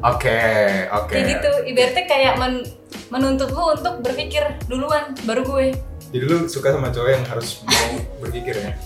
[0.01, 0.39] Oke
[0.87, 1.11] oke.
[1.11, 1.51] Kayak gitu.
[1.65, 2.67] Ibaratnya kayak men-
[3.07, 5.67] menuntut lu untuk berpikir duluan baru gue.
[6.05, 7.89] Jadi lu suka sama cowok yang harus mau
[8.21, 8.71] berpikir ya?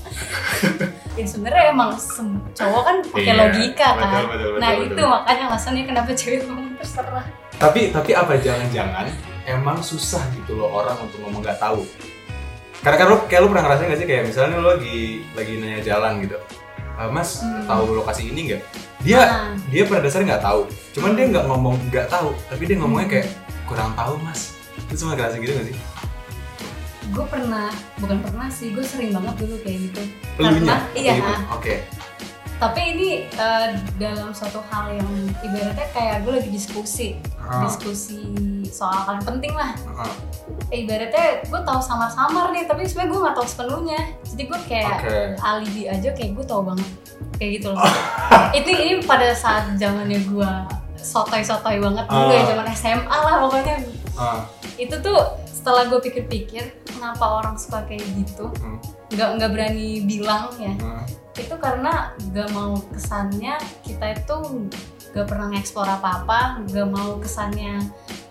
[1.13, 1.99] Ya sebenarnya emang
[2.56, 3.99] cowok kan pakai Iya, logika kan.
[3.99, 4.88] betul, betul, betul, nah betul.
[4.88, 7.25] itu makanya alasannya kenapa cewek ngomong terserah.
[7.60, 9.06] Tapi tapi apa jangan-jangan
[9.43, 11.84] emang susah gitu loh orang untuk ngomong nggak tahu?
[12.80, 14.99] Karena kan lo kayak lo pernah ngerasain gak sih kayak misalnya lo lagi
[15.36, 16.39] lagi nanya jalan gitu.
[16.39, 16.47] "Ah,
[17.08, 17.64] mas Hmm.
[17.64, 18.62] tahu lokasi ini nggak
[19.00, 19.56] dia Nah.
[19.72, 23.14] dia pada dasarnya nggak tahu cuman dia nggak ngomong nggak tahu tapi dia ngomongnya Hmm.
[23.16, 23.28] kayak
[23.64, 24.42] kurang tahu mas
[24.82, 25.78] itu semua ngerasa gitu gak sih
[27.10, 30.02] gue pernah bukan pernah sih gue sering banget dulu kayak gitu
[30.38, 30.60] Elunya?
[30.62, 31.14] karena iya
[31.50, 31.76] oke
[32.60, 35.08] tapi ini eh, dalam suatu hal yang
[35.40, 37.08] ibaratnya kayak gue lagi diskusi
[37.40, 37.64] Ah.
[37.64, 38.20] diskusi
[38.69, 39.73] soal hal yang penting lah.
[39.89, 40.13] Ah,
[40.69, 44.01] Eh, ibaratnya gue tahu samar-samar nih tapi sebenarnya gue nggak tahu sepenuhnya.
[44.23, 45.17] Jadi gue kayak Oke.
[45.39, 46.89] alibi aja kayak gue tahu banget.
[47.36, 47.82] Kayak gitu loh.
[48.58, 50.51] Ini ini pada saat zamannya gue
[50.95, 52.47] sotoy-sotoy banget dulu ya Ah.
[52.47, 53.75] zaman SMA lah pokoknya.
[54.13, 54.41] Ah,
[54.75, 58.49] itu tuh setelah gue pikir-pikir kenapa orang suka kayak gitu?
[58.60, 58.77] Hmm,
[59.10, 60.73] nggak nggak berani bilang ya.
[60.75, 61.05] Hmm.
[61.39, 64.67] itu karena gak mau kesannya kita itu
[65.10, 67.79] gak pernah ngeksplor apa-apa gak mau kesannya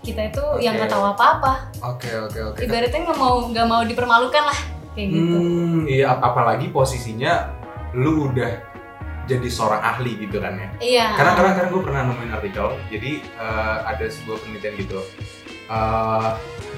[0.08, 0.78] kita itu yang Oke.
[0.80, 1.52] nggak tahu apa-apa
[1.84, 2.60] Oke oke oke.
[2.60, 4.58] ibaratnya nggak mau nggak mau dipermalukan lah
[4.92, 7.52] kayak gitu Hmm, iya ap- apalagi posisinya
[7.92, 8.50] lu udah
[9.24, 10.68] jadi seorang ahli gitu kan ya.
[10.78, 15.00] iya Karena karena karena gue pernah nemuin artikel, jadi eh, ada sebuah penelitian gitu.
[15.68, 16.28] Eh,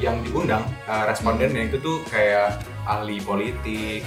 [0.00, 4.00] yang diundang eh, respondennya itu tuh kayak ahli politik,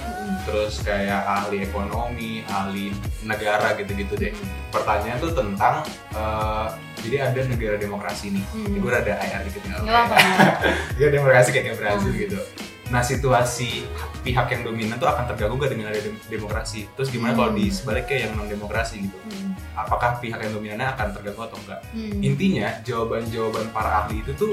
[0.44, 2.90] terus kayak ahli ekonomi, ahli
[3.22, 4.34] negara gitu-gitu deh.
[4.68, 6.66] Pertanyaan tuh tentang eh,
[7.00, 8.44] jadi ada negara demokrasi nih.
[8.50, 8.76] Hmm.
[8.76, 10.16] Gue rada IR dikit nggak Nggak apa-apa
[11.00, 11.08] ya.
[11.08, 12.20] demokrasi kayak Brazil Hmm.
[12.20, 12.40] gitu.
[12.84, 13.86] Nah situasi
[14.20, 16.84] pihak yang dominan tuh akan terganggu gak dengan ada dem- demokrasi.
[16.92, 17.58] Terus gimana kalau Hmm.
[17.58, 19.16] di sebaliknya yang non demokrasi gitu?
[19.22, 19.52] Hmm.
[19.74, 21.80] Apakah pihak yang dominannya akan terganggu atau enggak?
[21.90, 22.20] Hmm.
[22.20, 24.52] Intinya jawaban-jawaban para ahli itu tuh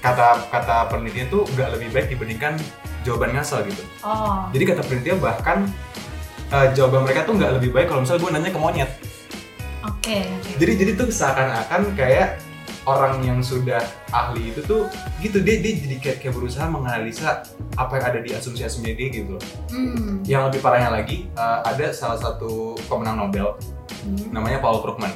[0.00, 2.56] kata kata penelitian tuh nggak lebih baik dibandingkan
[3.00, 3.80] jawaban ngasal gitu.
[4.00, 5.58] oh Jadi kata penelitian bahkan
[6.50, 8.90] eh, jawaban mereka tuh nggak lebih baik kalau misalnya gue nanya ke monyet.
[9.80, 12.40] oke oke Jadi jadi tuh seakan-akan kayak
[12.88, 14.88] orang yang sudah ahli itu tuh
[15.20, 17.44] gitu dia dia jadi kayak, kayak berusaha menganalisa
[17.76, 19.36] apa yang ada di asumsi-asumsinya dia gitu.
[19.36, 19.42] loh.
[19.68, 20.24] Hmm.
[20.24, 23.56] Yang lebih parahnya lagi eh, ada salah satu pemenang Nobel
[24.00, 24.32] Hmm.
[24.32, 25.12] namanya Paul Krugman.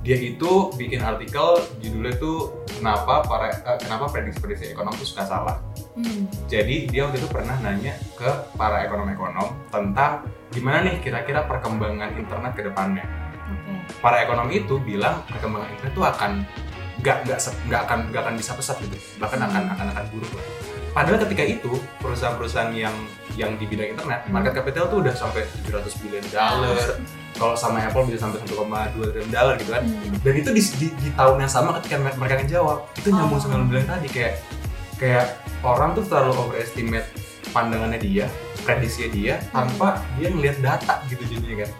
[0.00, 5.60] Dia itu bikin artikel judulnya tuh kenapa para eh, kenapa prediksi-prediksi ekonom itu suka salah.
[5.92, 6.24] Hmm.
[6.48, 12.52] Jadi dia waktu itu pernah nanya ke para ekonom-ekonom tentang gimana nih kira-kira perkembangan internet
[12.56, 13.04] ke depannya.
[13.04, 16.30] oke Para ekonom itu bilang perkembangan internet itu akan
[17.00, 19.48] nggak nggak nggak akan nggak akan bisa pesat gitu, bahkan Hmm.
[19.52, 20.46] akan akan akan buruk lah.
[20.90, 22.96] Padahal ketika itu perusahaan-perusahaan yang
[23.38, 26.98] yang di bidang internet market capital tuh udah sampai 700 billion dollar.
[27.32, 28.56] Kalau sama Apple bisa sampai 1,2
[29.06, 29.82] triliun dollar gitu kan.
[29.82, 30.18] Hmm.
[30.20, 33.42] Dan itu di, di, di tahun yang sama ketika mer- mereka ngejawab, itu nyambung Oh.
[33.42, 34.34] sama bilang tadi kayak
[34.96, 35.26] kayak
[35.60, 37.08] orang tuh terlalu overestimate
[37.50, 38.26] pandangannya dia,
[38.60, 41.70] prediksinya dia tanpa dia ngelihat data gitu jadinya kan.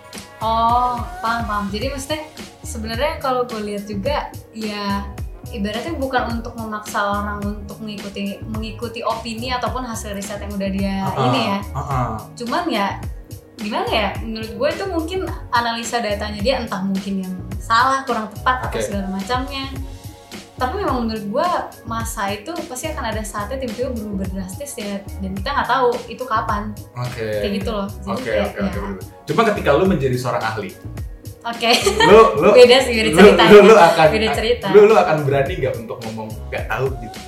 [0.40, 1.64] Oh, paham paham.
[1.68, 2.22] Jadi maksudnya
[2.62, 4.16] sebenarnya kalau gue lihat juga
[4.50, 5.04] ya
[5.46, 10.94] ibaratnya bukan untuk memaksa orang untuk mengikuti mengikuti opini ataupun hasil riset yang udah dia
[11.02, 11.58] Ah, ini ya.
[11.70, 12.08] ah, ah.
[12.32, 12.96] Cuman ya
[13.60, 14.08] gimana ya?
[14.20, 15.20] Menurut gue itu mungkin
[15.50, 18.82] analisa datanya dia entah mungkin yang salah, kurang tepat atau Oke.
[18.82, 19.68] segala macamnya.
[20.56, 21.48] Tapi memang menurut gue
[21.84, 26.20] masa itu pasti akan ada saatnya tiba-tiba berubah drastis ya dan kita nggak tahu itu
[26.20, 27.24] kapan Oke.
[27.40, 27.88] kayak gitu loh.
[28.04, 28.60] Oke, oke, ya, oke.
[28.60, 29.00] bener.
[29.24, 30.68] Cuma ketika lu menjadi seorang ahli,
[31.40, 31.70] Oke.
[32.04, 33.50] lu lu beda sih beda lu- ceritanya.
[33.50, 34.66] Lu, lu akan Beda cerita.
[34.68, 37.18] Lu lu akan berani nggak untuk ngomong nggak tahu gitu.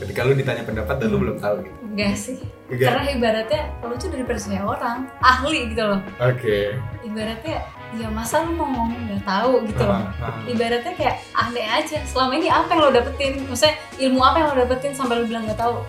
[0.00, 1.76] Ketika lu ditanya pendapat dan lu belum tahu gitu.
[1.92, 2.40] Enggak sih.
[2.72, 2.80] Oke.
[2.80, 6.00] Karena ibaratnya lu tuh dari percaya orang, ahli gitu loh.
[6.16, 6.80] Oke.
[7.04, 7.56] Ibaratnya
[8.00, 10.08] ya masa lu mau ngomong nggak tahu gitu loh.
[10.48, 11.98] Ibaratnya kayak aneh aja.
[12.08, 13.44] Selama ini apa yang lo dapetin?
[13.44, 15.84] Maksudnya ilmu apa yang lo dapetin sampai lo bilang nggak tahu?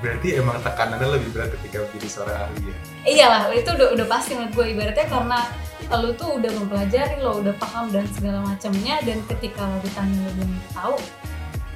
[0.00, 2.76] Berarti emang tekanannya lebih berat ketika menjadi seorang ahli ya.
[3.04, 5.38] Iyalah, itu udah udah pasti menurut gue ibaratnya karena
[5.92, 10.30] lo tuh udah mempelajari, lo udah paham dan segala macamnya dan ketika lo ditanya lo
[10.40, 10.96] belum tahu,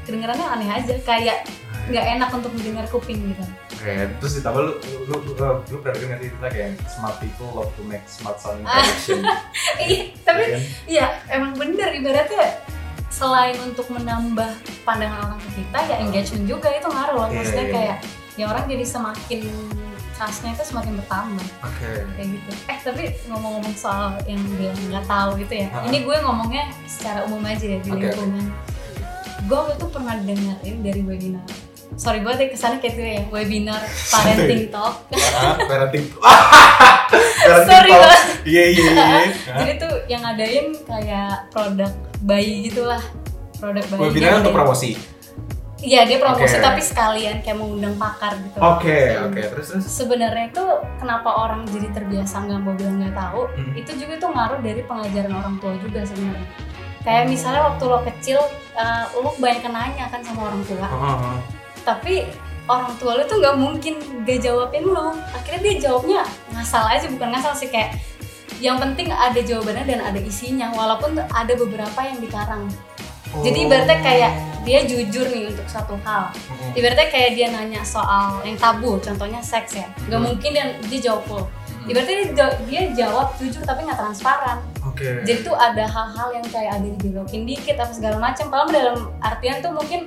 [0.05, 1.49] kedengarannya aneh aja kayak
[1.85, 3.45] nggak enak untuk mendengar kuping gitu.
[3.75, 7.69] Oke, terus ditambah lu lu lu, lu, lu pernah dengar cerita kayak smart people love
[7.77, 8.81] to make smart sound Ah.
[8.81, 9.21] connection.
[9.85, 10.59] Iya, tapi Ya?
[10.87, 12.57] Iya, emang bener ibaratnya
[13.11, 14.49] selain untuk menambah
[14.83, 17.29] pandangan orang ke kita ya engagement juga itu ngaruh loh.
[17.29, 17.75] Iya, Maksudnya iya.
[17.75, 17.97] kayak
[18.35, 19.41] ya orang jadi semakin
[20.15, 21.91] trustnya itu semakin bertambah Oke.
[22.17, 22.51] kayak gitu.
[22.67, 25.69] Eh tapi ngomong-ngomong soal yang bilang nggak tahu gitu ya.
[25.71, 25.85] Ah.
[25.85, 28.49] Ini gue ngomongnya secara umum aja ya di lingkungan.
[29.45, 31.45] Gue waktu itu pernah dengerin dari webinar.
[31.95, 33.81] Sorry banget ya kesannya kayak gitu ya webinar
[34.11, 34.95] parenting talk.
[35.39, 36.05] Ah, parenting.
[37.45, 38.21] parenting Sorry talk.
[38.43, 39.05] Iya iya iya.
[39.21, 39.23] iya.
[39.61, 41.93] Jadi tuh yang ngadain kayak produk
[42.25, 43.03] bayi gitulah.
[43.61, 44.01] Produk bayi.
[44.01, 44.97] Webinar yang untuk promosi.
[45.85, 46.65] Iya dia promosi Oke.
[46.65, 48.57] tapi sekalian kayak mengundang pakar gitu.
[48.57, 49.29] Oke Hmm.
[49.29, 49.85] oke terus terus.
[49.85, 50.65] Sebenarnya itu
[50.97, 53.45] kenapa orang jadi terbiasa nggak mau bilang nggak tahu?
[53.53, 53.77] Hmm.
[53.77, 56.49] Itu juga tuh ngaruh dari pengajaran orang tua juga sebenarnya.
[57.05, 58.41] Kayak misalnya waktu lo kecil,
[58.75, 61.37] eh, lo banyak nanya kan sama orang tua, ah.
[61.85, 62.25] tapi
[62.65, 65.13] orang tua lo tuh nggak mungkin gak jawabin lo.
[65.37, 66.25] Akhirnya dia jawabnya
[66.57, 68.01] ngasal aja, bukan ngasal sih kayak
[68.57, 72.65] yang penting ada jawabannya dan ada isinya, walaupun ada beberapa yang dikarang.
[73.45, 74.33] Jadi ibaratnya kayak
[74.65, 76.33] dia jujur nih untuk satu hal.
[76.33, 76.73] Mm-mm.
[76.73, 79.91] Ibaratnya kayak dia nanya soal yang tabu, contohnya seks ya.
[80.09, 80.33] Gak Hmm.
[80.33, 81.45] mungkin dia, dia jawab full.
[81.85, 82.33] ibaratnya
[82.65, 84.57] dia jawab jujur tapi nggak transparan
[84.95, 85.27] Oke.
[85.27, 89.59] jadi tuh ada hal-hal yang kayak ada dibelokin dikit apa segala macam padahal dalam artian
[89.59, 90.07] tuh mungkin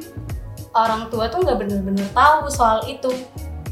[0.71, 3.11] orang tua tuh nggak bener-bener tahu soal itu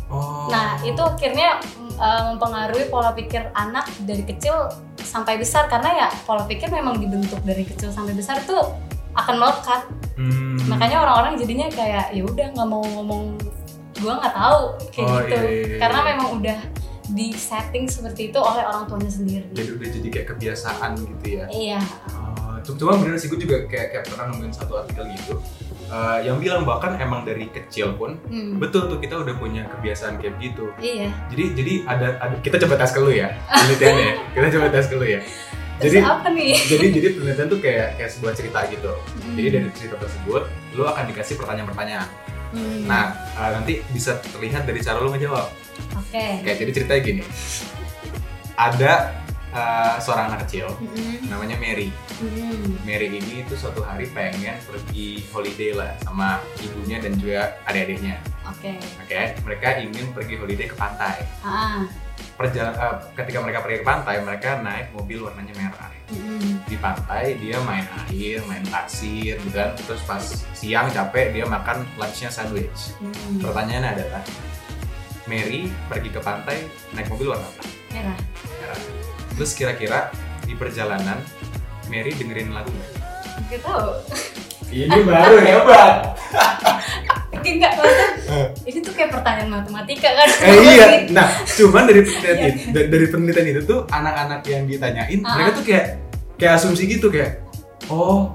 [0.06, 0.46] Oh.
[0.54, 1.58] nah itu akhirnya
[1.98, 7.42] eh, mempengaruhi pola pikir anak dari kecil sampai besar karena ya pola pikir memang dibentuk
[7.42, 8.70] dari kecil sampai besar tuh
[9.16, 9.82] akan melekat
[10.16, 10.56] Hmm.
[10.72, 13.36] makanya orang-orang jadinya kayak ya udah nggak mau ngomong
[14.00, 14.62] gua nggak tahu
[14.94, 15.78] kayak Oh, gitu iya, iya, iya.
[15.82, 16.58] karena memang udah
[17.08, 21.46] di setting seperti itu oleh orang tuanya sendiri jadi udah jadi kayak kebiasaan gitu ya.
[21.48, 21.80] iya
[22.66, 25.38] Oh, cuma bener sih gue juga kayak kayak pernah nemuin satu artikel gitu
[25.86, 30.18] eh, yang bilang bahkan emang dari kecil pun Hmm, betul tuh kita udah punya kebiasaan
[30.18, 30.74] kayak gitu.
[30.76, 34.02] iya Jadi jadi ada, ada kita coba tes ke lu ya penelitiannya.
[34.04, 34.14] ya.
[34.34, 35.22] kita coba tes ke lu ya.
[35.76, 38.92] terus Jadi apa nih jadi jadi penelitian tuh kayak kayak sebuah cerita gitu.
[38.98, 42.08] Hmm, Jadi dari cerita tersebut lu akan dikasih pertanyaan-pertanyaan.
[42.50, 45.54] hmm, Nah eh, nanti bisa terlihat dari cara lu ngejawab.
[45.94, 47.24] Oke Kayak jadi ceritanya gini.
[48.56, 48.94] Ada
[49.52, 51.92] eh, seorang anak kecil Hmm, namanya Mary.
[52.16, 58.20] hmm, Mary ini tuh suatu hari pengen pergi holiday lah sama ibunya dan juga adik-adiknya.
[58.44, 61.24] oke Oke, mereka ingin pergi holiday ke pantai.
[61.42, 61.84] ah
[62.36, 65.92] Perjala- eh, ketika mereka pergi ke pantai, mereka naik mobil warnanya merah.
[66.10, 69.72] hmm, Di pantai dia main air, main pasir, gitu kan.
[69.78, 72.96] Terus pas siang capek dia makan lunchnya sandwich.
[72.98, 74.24] hmm, Pertanyaannya adalah,
[75.26, 77.64] Mary pergi ke pantai naik mobil warna apa?
[77.90, 78.18] merah
[78.56, 78.80] Merah.
[79.34, 81.18] Terus kira-kira di perjalanan
[81.86, 82.92] Mary dengerin lagu nggak?
[83.48, 83.90] Gak tahu
[84.68, 86.18] Ini baru hebat.
[87.46, 87.78] enggak
[88.66, 90.86] ini tuh kayak pertanyaan matematika kan Eh, iya.
[91.16, 92.48] Nah, cuman dari penelitian Iya.
[92.50, 95.38] itu, da- dari penelitian itu tuh anak-anak yang ditanyain, Ah.
[95.38, 95.86] mereka tuh kayak
[96.36, 97.46] kayak asumsi gitu kayak,
[97.86, 98.34] oh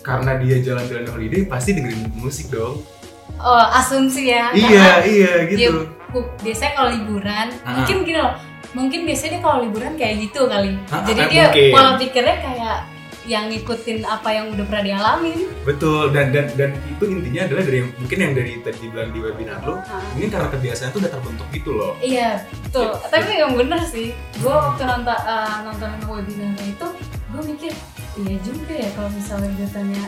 [0.00, 2.82] karena dia jalan-jalan holiday pasti dengerin musik dong.
[3.40, 5.86] Oh asumsi ya iya, iya gitu.
[6.08, 7.74] bu- biasanya kalau liburan Ah.
[7.76, 8.34] mungkin gini loh
[8.70, 11.70] mungkin biasanya dia kalau liburan kayak gitu kali Ah, jadi dia mungkin.
[11.70, 12.78] pola pikirnya kayak
[13.24, 17.80] yang ngikutin apa yang udah pernah dialamin Betul dan dan dan itu intinya adalah dari
[17.92, 20.00] mungkin yang dari tadi bilang di webinar lo, Ah.
[20.10, 21.92] mungkin karena kebiasaan itu udah terbentuk gitu loh.
[21.98, 23.04] iya betul Iya.
[23.06, 26.86] tapi yang bener sih gue waktu nonton uh, nonton webinar itu
[27.28, 27.72] gue mikir
[28.18, 30.04] iya juga ya kalau misalnya gue tanya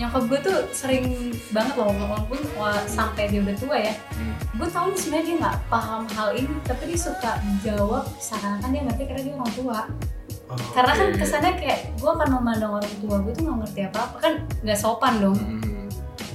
[0.00, 1.04] nyokap gue tuh sering
[1.48, 4.32] banget loh walaupun wah, sampai dia udah tua ya Hmm.
[4.54, 8.82] gue tahu nih sebenarnya dia nggak paham hal ini tapi dia suka jawab seakan-akan dia
[8.82, 9.80] ngerti karena dia orang tua
[10.48, 11.16] Oh, karena kan oke.
[11.16, 14.74] kesannya kayak gue akan memandang orang tua gue tuh nggak ngerti apa apa kan nggak
[14.76, 15.86] sopan dong Hmm.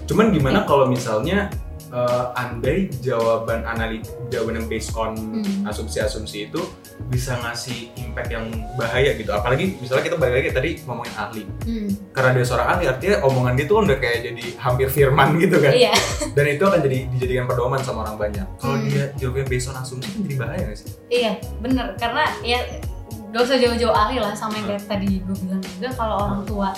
[0.06, 1.50] Cuman gimana kalau misalnya
[1.88, 5.66] eh, andai jawaban analit jawaban yang based on Hmm.
[5.66, 6.62] asumsi-asumsi itu
[7.06, 9.30] bisa ngasih impact yang bahaya gitu.
[9.30, 11.44] Apalagi misalnya kita balik lagi tadi ngomongin ahli.
[11.62, 15.58] Hmm, Karena dia seorang ahli artinya omongan dia tuh udah kayak jadi hampir firman gitu
[15.58, 15.72] kan.
[15.72, 15.94] iya
[16.36, 18.48] Dan itu akan jadi dijadikan pedoman sama orang banyak.
[18.56, 18.88] Kalau Hmm.
[18.88, 20.90] dia jawabnya based on asumsi kan jadi bahaya gak sih?
[21.08, 22.60] iya bener karena ya
[23.30, 26.70] gak usah jauh-jauh ahli lah sama yang kayak tadi gue bilang juga kalau orang tua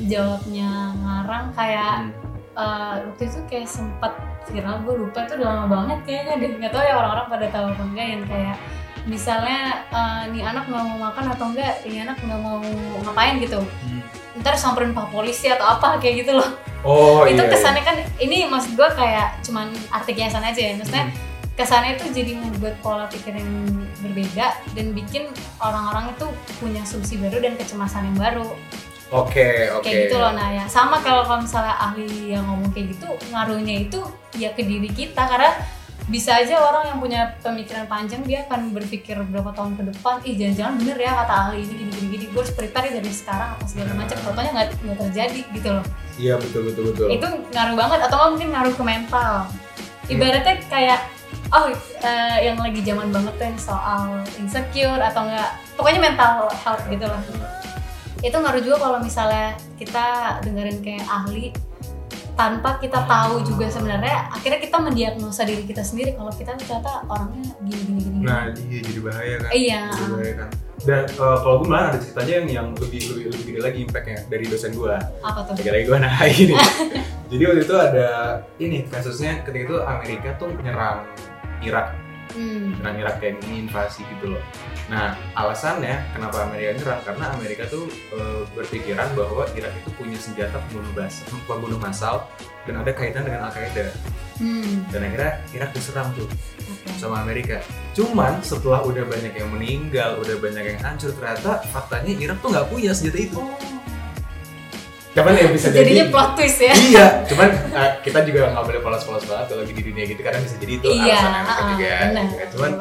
[0.00, 2.12] jawabnya ngarang kayak Hmm.
[2.56, 4.12] eh, waktu itu kayak sempat
[4.46, 7.66] viral gue lupa itu udah lama banget kayaknya deh nggak tahu ya orang-orang pada tahu
[7.70, 8.56] apa enggak yang kayak
[9.04, 12.58] misalnya eh, nih anak nggak mau makan atau enggak ini anak nggak mau
[13.02, 14.02] ngapain gitu Hmm.
[14.42, 16.50] ntar samperin pak polisi atau apa kayak gitu loh
[16.82, 17.50] Oh itu iya.
[17.50, 21.16] kesannya kan ini maksud gue kayak cuman arti kiasan aja ya maksudnya Hmm.
[21.56, 23.48] kesannya itu jadi membuat pola pikir yang
[24.04, 26.26] berbeda dan bikin orang-orang itu
[26.60, 28.44] punya asumsi baru dan kecemasan yang baru
[29.14, 29.86] Oke, oke.
[29.86, 33.86] kayak gitu loh nah ya sama kalau kalau misalnya ahli yang ngomong kayak gitu ngaruhnya
[33.86, 34.00] itu
[34.34, 35.22] ya ke diri kita.
[35.30, 35.54] Karena
[36.10, 40.38] bisa aja orang yang punya pemikiran panjang dia akan berpikir berapa tahun ke depan ih
[40.38, 42.24] jangan-jangan bener ya kata ahli ini gini gini gini.
[42.34, 44.16] Gue harus prepare dari sekarang apa segala macam.
[44.26, 45.84] Fotonya nggak nggak terjadi gitu loh.
[46.18, 47.06] Iya betul betul betul.
[47.06, 47.98] itu ngaruh banget.
[48.10, 49.34] Atau nggak mungkin ngaruh ke mental.
[50.06, 51.00] Ibaratnya kayak
[51.54, 51.70] oh
[52.02, 57.06] eh, yang lagi zaman banget tuh yang soal insecure atau enggak pokoknya mental health gitu
[57.06, 57.22] loh
[58.26, 61.54] itu ngaruh juga kalau misalnya kita dengerin kayak ahli
[62.36, 67.48] tanpa kita tahu juga sebenarnya akhirnya kita mendiagnosa diri kita sendiri kalau kita ternyata orangnya
[67.64, 69.50] gini gini gini Nah, iya jadi bahaya kan.
[69.54, 70.48] iya Jadi bahaya kan.
[70.84, 74.18] Dan eh, kalau gue malah ada ceritanya yang yang lebih lebih lebih gede lagi impactnya
[74.28, 74.94] dari dosen gue.
[75.24, 76.54] apa tuh Lagi-lagi gue AI ini.
[77.32, 78.08] Jadi waktu itu ada
[78.60, 81.08] ini kasusnya ketika itu Amerika tuh nyerang
[81.64, 81.96] Irak,
[82.36, 82.78] hmm.
[82.82, 84.42] nyerang Irak kayak ini invasi gitu loh.
[84.86, 90.62] Nah alasannya kenapa Amerika nyerang karena Amerika tuh eh, berpikiran bahwa Irak itu punya senjata
[90.70, 92.30] pembunuh bas, pembunuh massal
[92.66, 93.90] dan ada kaitan dengan Al Qaeda.
[94.38, 94.90] hmm.
[94.94, 96.26] Dan akhirnya Irak diserang tuh
[96.70, 97.58] oke sama Amerika.
[97.98, 102.66] Cuman setelah udah banyak yang meninggal, udah banyak yang hancur, ternyata faktanya Irak tuh nggak
[102.70, 103.38] punya senjata itu.
[103.42, 103.54] oh.
[105.16, 105.80] Cuman ya bisa jadi.
[105.80, 109.72] jadinya plot twist ya Iya, cuman eh, kita juga nggak boleh polos-polos banget kalau lagi
[109.72, 111.88] di dunia gitu karena bisa jadi itu iya alasan yang mereka ah, juga.
[111.88, 112.48] gitu kan.
[112.52, 112.72] Cuman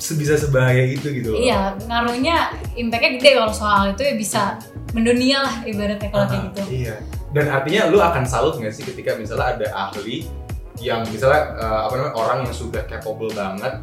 [0.00, 1.40] bisa sebahaya itu gitu loh.
[1.40, 4.42] iya ngaruhnya impactnya gede kalau soal itu ya bisa
[4.90, 6.96] mendunia lah ibaratnya kalau kayak gitu Iya.
[7.30, 10.26] Dan artinya lu akan salut nggak sih ketika misalnya ada ahli
[10.82, 13.78] yang misalnya eh, apa namanya orang yang sudah capable banget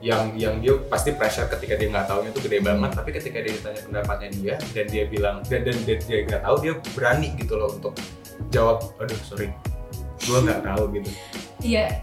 [0.00, 3.52] yang yang dia pasti pressure ketika dia nggak tahunya tuh gede banget tapi ketika dia
[3.52, 7.52] ditanya pendapatnya dia dan dia bilang dan dan dia dia nggak tahu dia berani gitu
[7.56, 7.92] loh untuk
[8.48, 9.52] jawab aduh sorry
[10.24, 11.10] gua nggak tahu gitu
[11.60, 12.00] iya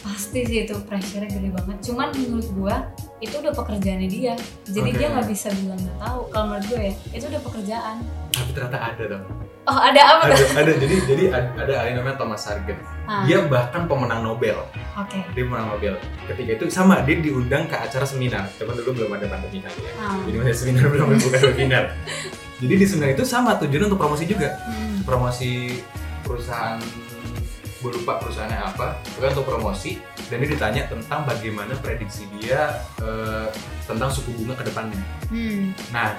[0.00, 2.76] pasti sih itu pressure-nya gede banget cuman menurut gua
[3.24, 4.34] itu udah pekerjaannya dia.
[4.68, 4.98] Jadi Oke.
[5.00, 7.96] dia nggak bisa bilang nggak tahu kalau menurut gue ya itu udah pekerjaan.
[8.34, 9.24] Tapi ternyata ada dong.
[9.64, 10.72] Oh ada apa ada ada.
[10.76, 12.76] Jadi jadi ada, ada ahli namanya Thomas Sargent.
[13.08, 14.60] Ah, dia bahkan pemenang Nobel.
[15.00, 15.18] Oke.
[15.32, 15.96] Dia pemenang Nobel.
[16.28, 18.44] Ketika itu sama dia diundang ke acara seminar.
[18.60, 19.92] Cuman dulu belum ada pandemi kali ya.
[19.96, 20.20] Ah.
[20.28, 21.84] jadi masih seminar belum bukan webinar.
[22.60, 24.52] Jadi di seminar itu sama tujuan untuk promosi juga.
[24.68, 25.00] Hmm.
[25.04, 25.80] promosi
[26.24, 26.80] perusahaan
[27.84, 28.96] gue lupa perusahaannya apa.
[29.14, 30.00] Bukan untuk promosi.
[30.32, 33.46] Dan dia ditanya tentang bagaimana prediksi dia eh,
[33.84, 34.96] tentang suku bunga ke depannya.
[35.28, 35.76] Hmm.
[35.92, 36.16] nah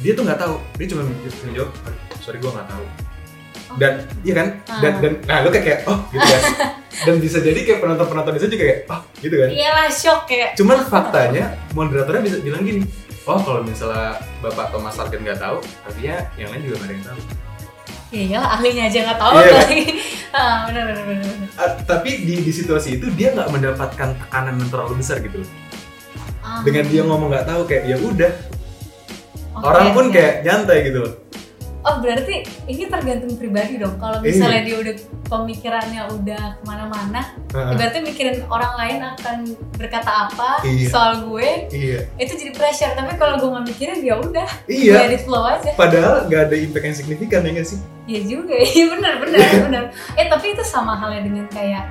[0.00, 0.56] dia tuh nggak tahu.
[0.80, 1.04] Dia cuma
[1.44, 2.84] menjawab "Aduh, sorry gue nggak tahu.
[3.76, 3.92] Dan
[4.24, 4.48] iya kan?
[4.80, 5.00] Dan Ah.
[5.00, 6.42] dan nah lu kayak, kayak oh gitu kan.
[7.02, 9.48] Dan bisa jadi kayak penonton penonton itu juga kayak oh gitu kan.
[9.52, 10.50] Iyalah shock kayak.
[10.56, 12.84] Cuman faktanya moderatornya bisa bilang gini,
[13.24, 17.06] oh kalau misalnya Bapak Thomas Sargent nggak tahu, artinya yang lain juga nggak ada yang
[17.08, 17.20] tahu.
[18.12, 19.52] Ya iyalah ahlinya aja nggak tahu Iya.
[19.56, 19.82] lagi
[20.36, 21.34] ah benar benar.
[21.52, 25.40] Ah, tapi di, di situasi itu dia nggak mendapatkan tekanan yang terlalu besar gitu.
[26.40, 26.60] Ah.
[26.60, 28.32] Dengan dia ngomong nggak tahu kayak ya udah,
[29.52, 30.14] Oke, orang pun oke.
[30.14, 31.04] kayak nyantai gitu.
[31.82, 33.98] Oh berarti ini tergantung pribadi dong.
[33.98, 34.26] Kalau Iya.
[34.30, 34.94] misalnya dia udah
[35.26, 37.74] pemikirannya udah ke mana-mana, Heeh.
[37.74, 39.36] berarti mikirin orang lain akan
[39.74, 40.86] berkata apa Iya.
[40.86, 42.94] soal gue, Iya, itu jadi pressure.
[42.94, 45.10] Tapi kalau gue nggak mikirin ya udah, gue iya.
[45.10, 45.74] edit flow aja.
[45.74, 47.78] Padahal nggak ada impact yang signifikan ya nggak sih?
[48.06, 49.84] Iya juga, iya benar benar benar.
[50.14, 51.82] Eh tapi itu sama halnya dengan kayak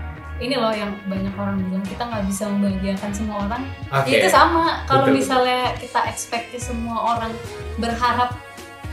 [0.41, 3.61] ini loh yang banyak orang bilang kita nggak bisa membahagiakan semua orang.
[4.09, 4.81] Ya itu sama.
[4.89, 7.29] Kalau misalnya kita expect semua orang
[7.77, 8.33] berharap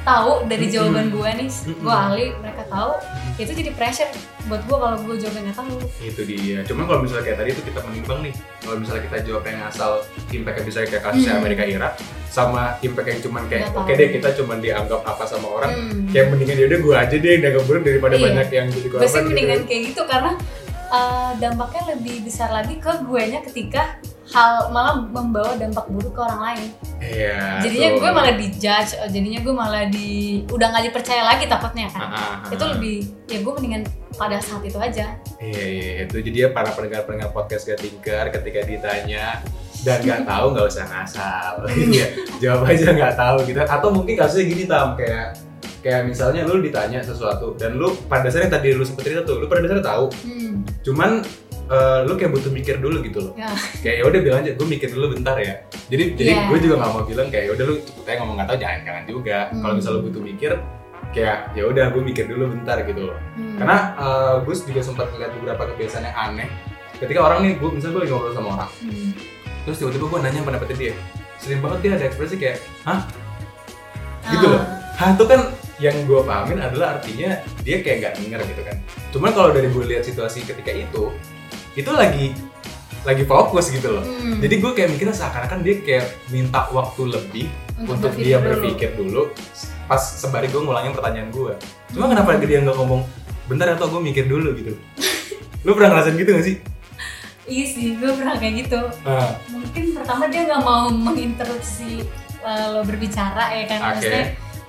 [0.08, 2.92] tahu dari jawaban gue nih, gue ahli, mereka tahu,
[3.36, 4.08] itu jadi pressure
[4.44, 5.76] buat gue kalau gue jawabnya nggak tahu.
[6.00, 6.58] Itu dia.
[6.64, 9.90] Cuman kalau misalnya kayak tadi itu kita menimbang nih, kalau misalnya kita jawab yang asal
[10.30, 11.40] impact yang bisa kayak kasusnya Hmm.
[11.40, 11.92] Amerika Irak,
[12.26, 13.92] sama impact yang cuman kayak oke tahu.
[13.94, 16.08] deh kita cuman dianggap apa sama orang, Hmm.
[16.08, 18.24] kayak mendingan yaudah gue aja deh dagang buruk daripada Iya.
[18.24, 19.28] banyak yang jadi korban sih gitu.
[19.28, 20.32] mendingan kayak gitu karena
[20.90, 26.40] uh, dampaknya lebih besar lagi ke guenya ketika hal malah membawa dampak buruk ke orang
[26.52, 26.66] lain.
[27.00, 27.64] Iya.
[27.64, 28.00] jadinya tuh.
[28.02, 30.08] gue malah dijudge, uh, jadinya gue malah di
[30.52, 32.00] udah nggak dipercaya lagi takutnya kan.
[32.12, 32.12] ah,
[32.44, 32.52] ah.
[32.52, 33.82] Itu lebih ya gue mendingan
[34.20, 35.16] pada saat itu aja.
[35.40, 39.40] Iya, iya, itu jadi ya para pendengar-pendengar podcast Gatingkar ketika ditanya
[39.86, 41.52] dan nggak tahu nggak usah ngasal,
[41.94, 42.06] Iya,
[42.42, 43.58] jawab aja nggak tahu gitu.
[43.64, 45.38] Atau mungkin kasusnya gini tam kayak
[45.78, 49.46] kayak misalnya lu ditanya sesuatu dan lu pada dasarnya tadi lu sempet cerita tuh, lu
[49.46, 50.47] pada dasarnya tahu, Hmm.
[50.82, 51.10] Cuman
[51.68, 53.32] eh, lu kayak butuh mikir dulu gitu loh.
[53.36, 53.52] Ya.
[53.84, 55.54] Kayak ya udah bilang aja, gue mikir dulu bentar ya.
[55.92, 56.42] Jadi jadi Iya.
[56.48, 58.80] gue juga nggak mau bilang kayak ya udah lu cepet aja ngomong nggak tahu jangan
[58.82, 59.38] jangan juga.
[59.52, 59.60] Hmm.
[59.60, 60.50] Kalau misalnya lu butuh mikir,
[61.08, 63.18] kayak ya udah gue mikir dulu bentar gitu loh.
[63.36, 63.56] Hmm.
[63.60, 66.48] Karena uh, gue juga sempat ngeliat beberapa kebiasaan yang aneh.
[66.96, 69.10] Ketika orang nih, gue misalnya gue lagi ngobrol sama orang, Hmm.
[69.62, 70.94] terus tiba-tiba gue nanya pendapatnya dia.
[71.36, 73.00] Sering banget dia ada ekspresi kayak, hah?
[74.26, 74.52] Gitu Ah.
[74.56, 74.62] loh.
[74.96, 75.40] Hah itu kan
[75.78, 78.76] yang gue pahamin adalah artinya dia kayak nggak denger gitu kan.
[79.14, 81.14] Cuman kalau dari gue lihat situasi ketika itu,
[81.78, 82.34] itu lagi
[83.06, 84.04] lagi fokus gitu loh.
[84.04, 84.42] Hmm.
[84.42, 87.46] Jadi gue kayak mikirnya seakan-akan dia kayak minta waktu lebih
[87.78, 89.30] untuk, berpikir dia berpikir dulu
[89.86, 91.54] pas sembari gue ngulangin pertanyaan gue
[91.94, 93.02] cuma kenapa dia nggak ngomong
[93.46, 94.74] bentar atau gue mikir dulu gitu
[95.64, 96.58] lu pernah ngerasain gitu gak sih
[97.48, 98.76] Iya sih, gue pernah kayak gitu.
[99.08, 102.04] Ah, Mungkin pertama dia nggak mau menginterupsi
[102.44, 103.88] uh, lo berbicara ya kan, Oke.
[103.88, 104.24] maksudnya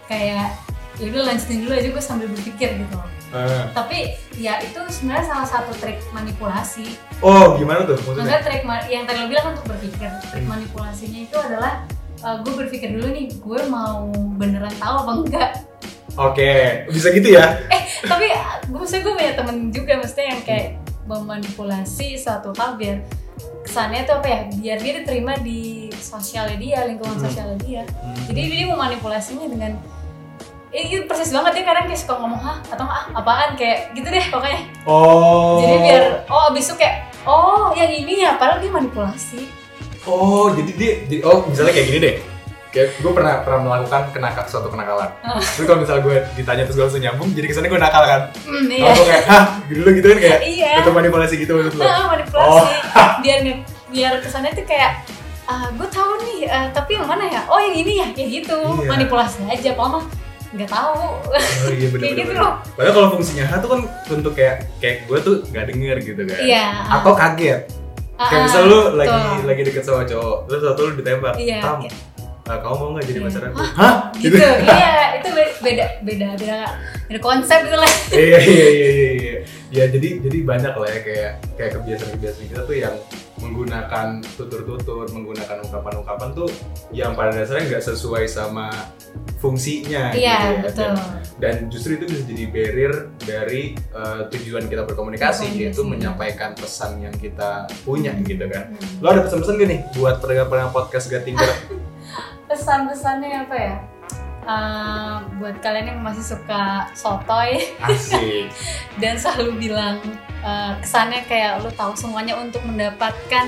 [0.07, 0.47] kayak
[0.99, 2.95] ya udah lanjutin dulu aja gue sambil berpikir gitu.
[3.29, 3.71] ah.
[3.71, 3.97] Tapi
[4.35, 6.93] ya itu sebenarnya salah satu trik manipulasi.
[7.19, 10.09] oh gimana tuh maksudnya Maksudnya trik yang tadi lo bilang kan untuk berpikir.
[10.25, 10.51] Trik Hmm.
[10.51, 11.73] manipulasinya itu adalah
[12.19, 15.51] uh, gue berpikir dulu nih, gue mau beneran tahu apa enggak.
[16.11, 16.51] oke
[16.89, 17.47] bisa gitu ya
[18.11, 18.27] Tapi
[18.65, 20.67] gue maksudnya gue punya temen juga maksudnya yang kayak
[21.05, 23.03] memanipulasi suatu hal biar
[23.61, 25.61] kesannya tuh apa ya biar dia diterima di
[25.93, 27.23] sosialnya dia lingkungan Hmm.
[27.23, 27.81] sosialnya dia
[28.25, 29.98] jadi dia mau manipulasinya dengan eh,
[30.69, 33.57] itu persis banget dia kadang kayak suka ngomong hah atau ah apaan?
[33.57, 34.59] Kayak gitu deh pokoknya.
[34.85, 35.57] Oh.
[35.59, 39.49] Jadi biar oh abis itu kayak oh yang ini ya padahal dia manipulasi.
[40.05, 42.15] Oh jadi dia jadi- oh misalnya kayak gini deh.
[42.69, 45.09] Kayak gue pernah pernah melakukan kenaka suatu kenakalan.
[45.25, 45.41] Ah.
[45.41, 48.21] tapi kalau misalnya gue ditanya terus gue langsung nyambung jadi kesannya gue nakal kan?
[48.29, 48.93] Kalau iya.
[48.93, 50.71] gue kayak hah gitu gitu kan kayak iya.
[50.77, 52.61] itu manipulasi gitu menurut lo Ah, manipulasi.
[53.25, 55.01] Biar nge- biar kesannya tuh kayak
[55.49, 57.41] ah gue tahu nih eh, tapi yang mana ya?
[57.49, 58.53] Oh yang ini ya kayak gitu.
[58.53, 58.85] Iya.
[58.85, 60.05] manipulasi aja mah
[60.51, 60.93] nggak tahu
[61.29, 62.19] Oh iya bener Kayak bener.
[62.19, 62.41] gitu bener.
[62.41, 62.53] loh.
[62.73, 63.79] Padahal kalau fungsinya H tuh kan
[64.09, 66.37] untuk kayak kayak gue tuh nggak denger gitu kan.
[66.39, 67.61] iya Atau kaget.
[68.17, 68.97] kayak Ah, misal lu betul.
[68.97, 71.95] lagi lagi deket sama cowok terus satu lu ditembak Iya, Tam, kayak-
[72.45, 73.25] eh, kamu mau nggak jadi Iya.
[73.25, 76.57] pacar aku hah gitu iya itu be- beda beda beda
[77.05, 79.35] beda konsep itu lah iya iya iya iya iya
[79.69, 82.95] ya jadi jadi banyak lah ya kayak kayak kebiasaan kebiasaan kita tuh yang
[83.39, 86.49] menggunakan tutur-tutur menggunakan ungkapan-ungkapan tuh
[86.89, 88.67] yang pada dasarnya nggak sesuai sama
[89.37, 90.61] fungsinya iya gitu ya.
[90.65, 90.99] betul dan,
[91.39, 93.61] dan justru itu bisa jadi barrier dari
[93.93, 95.63] uh, tujuan kita berkomunikasi Berkomunikasi.
[95.63, 98.99] yaitu menyampaikan pesan yang kita punya gitu kan Hmm.
[98.99, 101.47] lo ada pesan-pesan gak nih buat pendengar-pendengar podcast Gatinger
[102.49, 103.75] pesan-pesannya apa ya
[104.41, 108.49] Eh, buat kalian yang masih suka sotoy asik.
[109.01, 109.99] dan selalu bilang
[110.39, 113.45] eh, kesannya kayak lu tahu semuanya untuk mendapatkan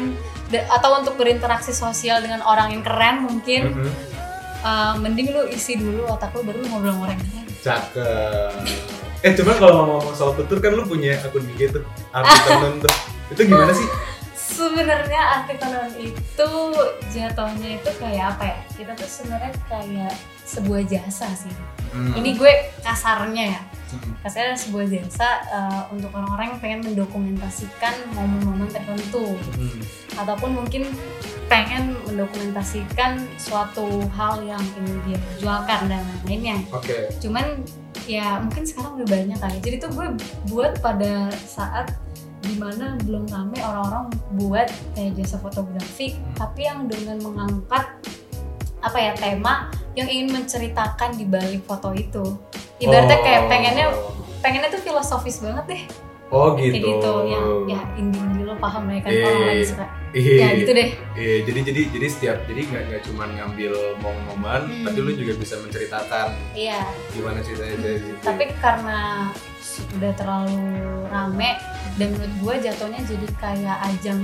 [0.48, 3.92] da- atau untuk berinteraksi sosial dengan orang yang keren mungkin Mhm.
[4.62, 8.54] eh, mending lu isi dulu otak lu baru lu ngobrol sama orang keren cakep.
[9.22, 11.82] Eh cuman kalau ngomong soal tutur kan lu punya akun IG tuh
[12.12, 12.94] arti tenun tuh.
[13.32, 13.86] Itu gimana sih?
[14.36, 15.56] Sebenarnya arti
[16.04, 16.52] itu
[17.10, 18.58] jatuhnya itu kayak apa ya?
[18.76, 20.14] Kita tuh sebenarnya kayak
[20.52, 21.54] sebuah jasa sih.
[21.92, 22.16] Hmm.
[22.16, 22.52] ini gue
[22.84, 23.62] kasarnya ya.
[23.92, 24.16] Hmm.
[24.24, 29.36] kasarnya sebuah jasa eh, untuk orang-orang yang pengen mendokumentasikan momen-momen tertentu.
[29.36, 29.80] Hmm.
[30.20, 30.88] ataupun mungkin
[31.52, 36.64] pengen mendokumentasikan suatu hal yang ingin dia perjuangkan dan lain-lainnya.
[36.72, 37.12] Oke.
[37.20, 37.68] Cuman
[38.08, 39.58] ya mungkin sekarang udah banyak kali.
[39.60, 40.08] Jadi tuh gue
[40.48, 41.92] buat pada saat
[42.42, 47.86] di mana belum rame orang-orang buat kayak jasa fotografi tapi yang dengan mengangkat
[48.82, 52.24] apa ya tema yang ingin menceritakan di balik foto itu.
[52.80, 53.50] Ibaratnya kayak Oh.
[53.52, 53.86] pengennya
[54.42, 55.84] pengennya tuh filosofis banget deh.
[56.32, 57.14] Oh gitu kayak gitu.
[57.28, 59.86] yang ya indie lo paham lah ya kan orang iya, lagi suka.
[60.16, 60.90] Iya, ya gitu deh.
[61.20, 64.84] Iya, jadi jadi jadi setiap jadi nggak nggak cuma ngambil momen-momen, Hmm.
[64.88, 66.28] tapi lu juga bisa menceritakan.
[66.56, 66.88] Iya.
[67.12, 68.16] Gimana ceritanya dari situ.
[68.24, 69.00] tapi karena
[69.60, 70.60] sudah terlalu
[71.08, 71.52] rame
[72.00, 74.20] dan menurut gue jatuhnya jadi kayak ajang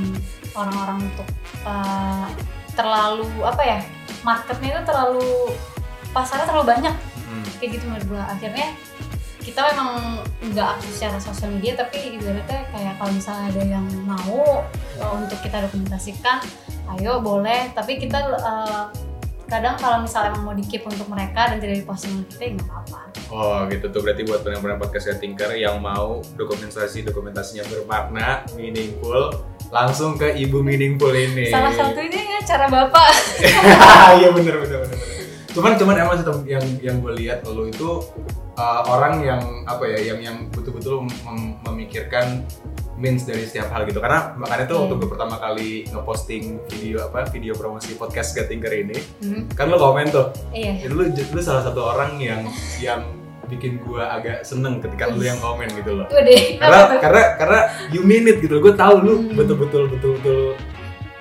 [0.55, 1.27] orang-orang untuk
[1.63, 2.27] uh,
[2.71, 3.79] terlalu apa ya
[4.27, 5.55] marketnya itu terlalu
[6.11, 6.95] pasarnya terlalu banyak.
[7.27, 7.43] Hmm.
[7.59, 8.67] kayak gitu menurut gue akhirnya
[9.43, 10.19] kita memang
[10.51, 14.63] nggak aktif secara sosial media tapi ibaratnya kayak kalau misalnya ada yang mau
[14.99, 16.43] uh, untuk kita dokumentasikan
[16.95, 17.71] ayo boleh.
[17.71, 18.91] Tapi kita uh,
[19.47, 22.67] kadang kalau misalnya emang mau di keep untuk mereka dan tidak diposting kita ya nggak
[22.67, 22.99] apa-apa.
[23.31, 24.03] Oh gitu tuh.
[24.03, 29.31] Berarti buat pendengar podcast Tinker yang mau dokumentasi dokumentasinya bermakna, meaningful,
[29.69, 31.47] langsung ke ibu meaningful ini.
[31.47, 33.09] Salah satunya ya cara bapak.
[34.17, 34.97] Iya bener bener bener.
[35.49, 37.99] Cuman cuman emang Tem, yang yang gue lihat lo itu
[38.53, 42.45] uh, orang yang apa ya yang yang betul-betul mem- memikirkan
[42.95, 45.01] means dari setiap hal gitu karena makanya tuh waktu Hmm.
[45.01, 50.09] gue pertama kali ngeposting video apa video promosi podcast Gatinker ini Hmm, kan lo komen
[50.09, 50.77] tuh iya.
[50.77, 52.41] itu lu, lu salah satu orang yang
[52.79, 53.05] yang
[53.47, 56.07] bikin gue agak seneng ketika lu yang komen gitu loh
[56.57, 59.33] karena karena karena you mean it gitu gue tahu lu Hmm.
[59.33, 60.53] betul-betul betul-betul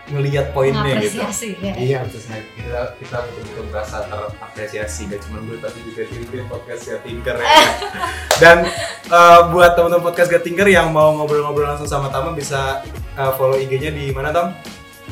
[0.07, 1.75] ngelihat poinnya gitu ya.
[1.75, 6.97] iya terus kita kita betul-betul merasa terapresiasi gak cuma gue tapi juga tim podcast ya
[7.01, 7.47] Tinker ya.
[8.39, 8.57] dan
[9.05, 12.87] eh, buat teman-teman podcast Gak Tinker yang mau ngobrol-ngobrol langsung sama Tama bisa
[13.19, 14.55] eh, follow IG-nya di mana Tam?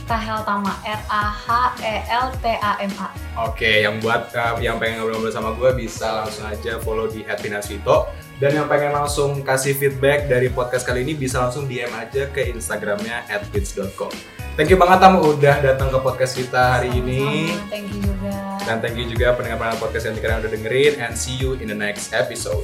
[0.05, 1.49] Rahel Tama R A H
[1.81, 3.09] E L T A M A.
[3.49, 8.07] Oke, yang buat uh, yang pengen ngobrol-ngobrol sama gue bisa langsung aja follow di @pinasvito
[8.37, 12.53] dan yang pengen langsung kasih feedback dari podcast kali ini bisa langsung DM aja ke
[12.53, 14.13] Instagramnya @bits.com.
[14.55, 18.55] Thank you banget Tam udah datang ke podcast kita hari ini Thank you juga.
[18.63, 21.75] dan thank you juga pendengar-pendengar podcast yang sekarang udah dengerin and see you in the
[21.75, 22.63] next episode.